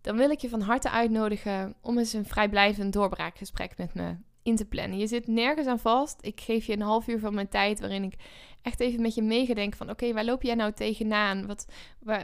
Dan 0.00 0.16
wil 0.16 0.30
ik 0.30 0.40
je 0.40 0.48
van 0.48 0.60
harte 0.60 0.90
uitnodigen 0.90 1.74
om 1.80 1.98
eens 1.98 2.12
een 2.12 2.24
vrijblijvend 2.24 2.92
doorbraakgesprek 2.92 3.76
met 3.76 3.94
me 3.94 4.16
in 4.42 4.56
te 4.56 4.64
plannen. 4.64 4.98
Je 4.98 5.06
zit 5.06 5.26
nergens 5.26 5.66
aan 5.66 5.78
vast. 5.78 6.18
Ik 6.20 6.40
geef 6.40 6.66
je 6.66 6.72
een 6.72 6.80
half 6.80 7.08
uur 7.08 7.18
van 7.18 7.34
mijn 7.34 7.48
tijd 7.48 7.80
waarin 7.80 8.02
ik 8.02 8.14
echt 8.62 8.80
even 8.80 9.02
met 9.02 9.14
je 9.14 9.22
meegedenk 9.22 9.74
van... 9.74 9.90
oké, 9.90 10.12
waar 10.12 10.24
loop 10.24 10.42
jij 10.42 10.54
nou 10.54 10.72
tegenaan? 10.72 11.46
Wat, 11.46 11.66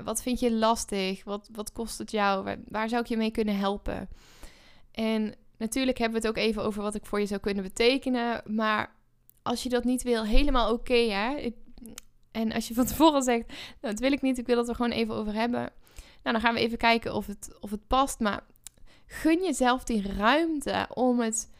wat 0.04 0.22
vind 0.22 0.40
je 0.40 0.52
lastig? 0.52 1.24
Wat, 1.24 1.48
wat 1.52 1.72
kost 1.72 1.98
het 1.98 2.10
jou? 2.10 2.56
Waar, 2.68 2.88
zou 2.88 3.02
ik 3.02 3.08
je 3.08 3.16
mee 3.16 3.30
kunnen 3.30 3.56
helpen? 3.56 4.08
En 4.92 5.34
natuurlijk 5.58 5.98
hebben 5.98 6.20
we 6.20 6.26
het 6.26 6.36
ook 6.36 6.44
even 6.44 6.62
over 6.62 6.82
wat 6.82 6.94
ik 6.94 7.06
voor 7.06 7.20
je 7.20 7.26
zou 7.26 7.40
kunnen 7.40 7.62
betekenen. 7.62 8.42
Maar 8.46 8.94
als 9.42 9.62
je 9.62 9.68
dat 9.68 9.84
niet 9.84 10.02
wil, 10.02 10.24
helemaal 10.24 10.72
oké, 10.72 10.94
hè? 10.94 11.50
en 12.30 12.52
als 12.52 12.68
je 12.68 12.74
van 12.74 12.86
tevoren 12.86 13.22
zegt, 13.22 13.46
nou, 13.48 13.94
dat 13.94 13.98
wil 13.98 14.12
ik 14.12 14.22
niet, 14.22 14.38
ik 14.38 14.46
wil 14.46 14.58
het 14.58 14.68
er 14.68 14.74
gewoon 14.74 14.90
even 14.90 15.14
over 15.14 15.34
hebben. 15.34 15.72
Nou, 16.26 16.38
dan 16.38 16.46
gaan 16.46 16.54
we 16.54 16.60
even 16.60 16.78
kijken 16.78 17.14
of 17.14 17.26
het, 17.26 17.56
of 17.60 17.70
het 17.70 17.86
past. 17.86 18.20
Maar 18.20 18.44
gun 19.06 19.42
jezelf 19.42 19.84
die 19.84 20.12
ruimte 20.12 20.86
om 20.94 21.20
het 21.20 21.50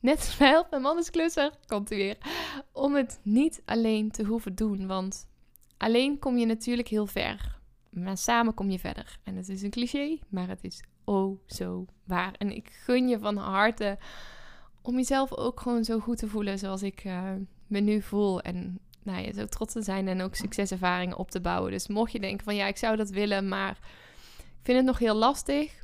Net 0.00 0.36
mij, 0.38 0.64
mijn 0.70 0.82
man 0.82 0.98
is 0.98 1.10
klusser, 1.10 1.52
komt 1.66 1.92
u 1.92 1.96
weer. 1.96 2.18
Om 2.72 2.94
het 2.94 3.20
niet 3.22 3.62
alleen 3.64 4.10
te 4.10 4.24
hoeven 4.24 4.54
doen. 4.54 4.86
Want 4.86 5.26
alleen 5.76 6.18
kom 6.18 6.38
je 6.38 6.46
natuurlijk 6.46 6.88
heel 6.88 7.06
ver. 7.06 7.58
Maar 7.90 8.16
samen 8.16 8.54
kom 8.54 8.70
je 8.70 8.78
verder. 8.78 9.18
En 9.24 9.36
het 9.36 9.48
is 9.48 9.62
een 9.62 9.70
cliché, 9.70 10.18
maar 10.28 10.48
het 10.48 10.64
is 10.64 10.82
oh 11.04 11.38
zo 11.46 11.86
waar. 12.04 12.34
En 12.38 12.56
ik 12.56 12.68
gun 12.72 13.08
je 13.08 13.18
van 13.18 13.36
harte 13.36 13.98
om 14.82 14.96
jezelf 14.96 15.36
ook 15.36 15.60
gewoon 15.60 15.84
zo 15.84 15.98
goed 15.98 16.18
te 16.18 16.28
voelen 16.28 16.58
zoals 16.58 16.82
ik 16.82 17.04
uh, 17.04 17.32
me 17.66 17.80
nu 17.80 18.02
voel. 18.02 18.40
En 18.40 18.80
nou 19.02 19.22
ja, 19.22 19.32
zo 19.32 19.46
trots 19.46 19.72
te 19.72 19.82
zijn 19.82 20.08
en 20.08 20.20
ook 20.20 20.34
succeservaringen 20.34 21.18
op 21.18 21.30
te 21.30 21.40
bouwen. 21.40 21.70
Dus 21.70 21.88
mocht 21.88 22.12
je 22.12 22.20
denken 22.20 22.44
van 22.44 22.54
ja, 22.54 22.66
ik 22.66 22.76
zou 22.76 22.96
dat 22.96 23.10
willen, 23.10 23.48
maar 23.48 23.78
vind 24.62 24.76
het 24.76 24.86
nog 24.86 24.98
heel 24.98 25.14
lastig 25.14 25.80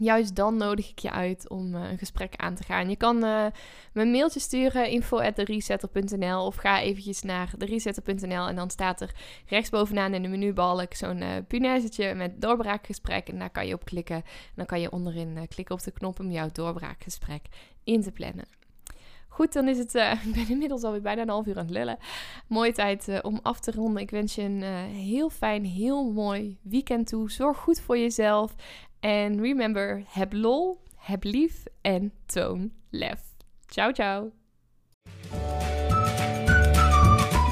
juist 0.00 0.36
dan 0.36 0.56
nodig 0.56 0.90
ik 0.90 0.98
je 0.98 1.10
uit 1.10 1.48
om 1.48 1.74
uh, 1.74 1.90
een 1.90 1.98
gesprek 1.98 2.36
aan 2.36 2.54
te 2.54 2.62
gaan. 2.62 2.88
Je 2.88 2.96
kan 2.96 3.16
uh, 3.16 3.46
me 3.92 4.02
een 4.02 4.10
mailtje 4.10 4.40
sturen, 4.40 4.88
info.deresetter.nl 4.88 6.46
of 6.46 6.56
ga 6.56 6.80
eventjes 6.80 7.22
naar 7.22 7.52
deresetter.nl 7.58 8.48
en 8.48 8.56
dan 8.56 8.70
staat 8.70 9.00
er 9.00 9.14
rechtsbovenaan 9.46 10.14
in 10.14 10.22
de 10.22 10.28
menubalk 10.28 10.94
zo'n 10.94 11.22
uh, 11.22 12.14
met 12.14 12.40
doorbraakgesprek 12.40 13.28
en 13.28 13.38
daar 13.38 13.50
kan 13.50 13.66
je 13.66 13.74
op 13.74 13.84
klikken. 13.84 14.16
En 14.16 14.24
dan 14.54 14.66
kan 14.66 14.80
je 14.80 14.92
onderin 14.92 15.48
klikken 15.48 15.74
op 15.74 15.82
de 15.82 15.90
knop 15.90 16.20
om 16.20 16.30
jouw 16.30 16.48
doorbraakgesprek 16.52 17.42
in 17.84 18.02
te 18.02 18.12
plannen. 18.12 18.59
Goed, 19.40 19.52
dan 19.52 19.68
is 19.68 19.78
het. 19.78 19.94
ik 20.26 20.32
ben 20.34 20.48
inmiddels 20.48 20.82
alweer 20.82 21.00
bijna 21.00 21.22
een 21.22 21.28
half 21.28 21.46
uur 21.46 21.58
aan 21.58 21.64
het 21.64 21.74
lullen. 21.74 21.98
Mooie 22.46 22.72
tijd 22.72 23.22
om 23.22 23.38
af 23.42 23.60
te 23.60 23.70
ronden. 23.70 24.02
Ik 24.02 24.10
wens 24.10 24.34
je 24.34 24.42
een 24.42 24.62
heel 24.92 25.30
fijn, 25.30 25.64
heel 25.64 26.12
mooi 26.12 26.58
weekend 26.62 27.06
toe. 27.06 27.30
Zorg 27.30 27.56
goed 27.56 27.80
voor 27.80 27.98
jezelf. 27.98 28.54
En 29.00 29.40
remember, 29.40 30.02
heb 30.06 30.32
lol, 30.32 30.80
heb 30.96 31.24
lief 31.24 31.64
en 31.80 32.12
toon 32.26 32.72
lef. 32.90 33.20
Ciao, 33.66 33.92
ciao. 33.92 34.30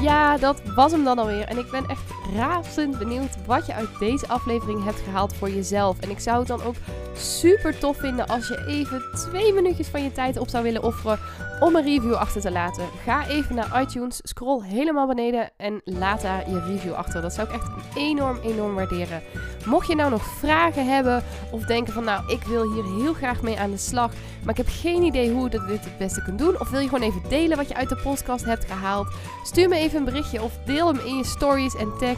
Ja, 0.01 0.37
dat 0.37 0.61
was 0.63 0.91
hem 0.91 1.03
dan 1.03 1.19
alweer. 1.19 1.45
En 1.47 1.57
ik 1.57 1.71
ben 1.71 1.85
echt 1.85 2.18
razend 2.35 2.97
benieuwd 2.97 3.45
wat 3.45 3.65
je 3.65 3.73
uit 3.73 3.99
deze 3.99 4.27
aflevering 4.27 4.83
hebt 4.83 4.99
gehaald 4.99 5.35
voor 5.35 5.49
jezelf. 5.49 5.99
En 5.99 6.09
ik 6.09 6.19
zou 6.19 6.39
het 6.39 6.47
dan 6.47 6.63
ook 6.63 6.75
super 7.15 7.79
tof 7.79 7.97
vinden 7.97 8.27
als 8.27 8.47
je 8.47 8.65
even 8.67 9.03
twee 9.13 9.53
minuutjes 9.53 9.87
van 9.87 10.03
je 10.03 10.11
tijd 10.11 10.37
op 10.37 10.49
zou 10.49 10.63
willen 10.63 10.83
offeren 10.83 11.19
om 11.59 11.75
een 11.75 11.83
review 11.83 12.13
achter 12.13 12.41
te 12.41 12.51
laten. 12.51 12.83
Ga 13.03 13.27
even 13.27 13.55
naar 13.55 13.81
iTunes, 13.81 14.19
scroll 14.23 14.63
helemaal 14.63 15.07
beneden 15.07 15.49
en 15.57 15.81
laat 15.83 16.21
daar 16.21 16.49
je 16.49 16.59
review 16.59 16.93
achter. 16.93 17.21
Dat 17.21 17.33
zou 17.33 17.47
ik 17.47 17.53
echt 17.53 17.69
enorm, 17.95 18.39
enorm 18.43 18.75
waarderen. 18.75 19.21
Mocht 19.65 19.87
je 19.87 19.95
nou 19.95 20.09
nog 20.09 20.23
vragen 20.23 20.87
hebben 20.87 21.23
of 21.51 21.65
denken 21.65 21.93
van 21.93 22.03
nou, 22.03 22.31
ik 22.31 22.43
wil 22.43 22.73
hier 22.73 22.83
heel 22.83 23.13
graag 23.13 23.41
mee 23.41 23.59
aan 23.59 23.71
de 23.71 23.77
slag, 23.77 24.11
maar 24.43 24.51
ik 24.51 24.65
heb 24.65 24.67
geen 24.69 25.03
idee 25.03 25.31
hoe 25.31 25.43
je 25.43 25.49
dit 25.49 25.85
het 25.85 25.97
beste 25.97 26.23
kunt 26.23 26.39
doen. 26.39 26.59
Of 26.59 26.69
wil 26.69 26.79
je 26.79 26.89
gewoon 26.89 27.09
even 27.09 27.21
delen 27.29 27.57
wat 27.57 27.67
je 27.67 27.75
uit 27.75 27.89
de 27.89 27.99
podcast 28.03 28.45
hebt 28.45 28.65
gehaald? 28.65 29.07
Stuur 29.43 29.69
me 29.69 29.75
even 29.75 29.97
een 29.99 30.05
berichtje 30.05 30.43
of 30.43 30.59
deel 30.65 30.87
hem 30.87 30.99
in 31.05 31.17
je 31.17 31.25
stories 31.25 31.75
en 31.75 31.97
tag 31.97 32.17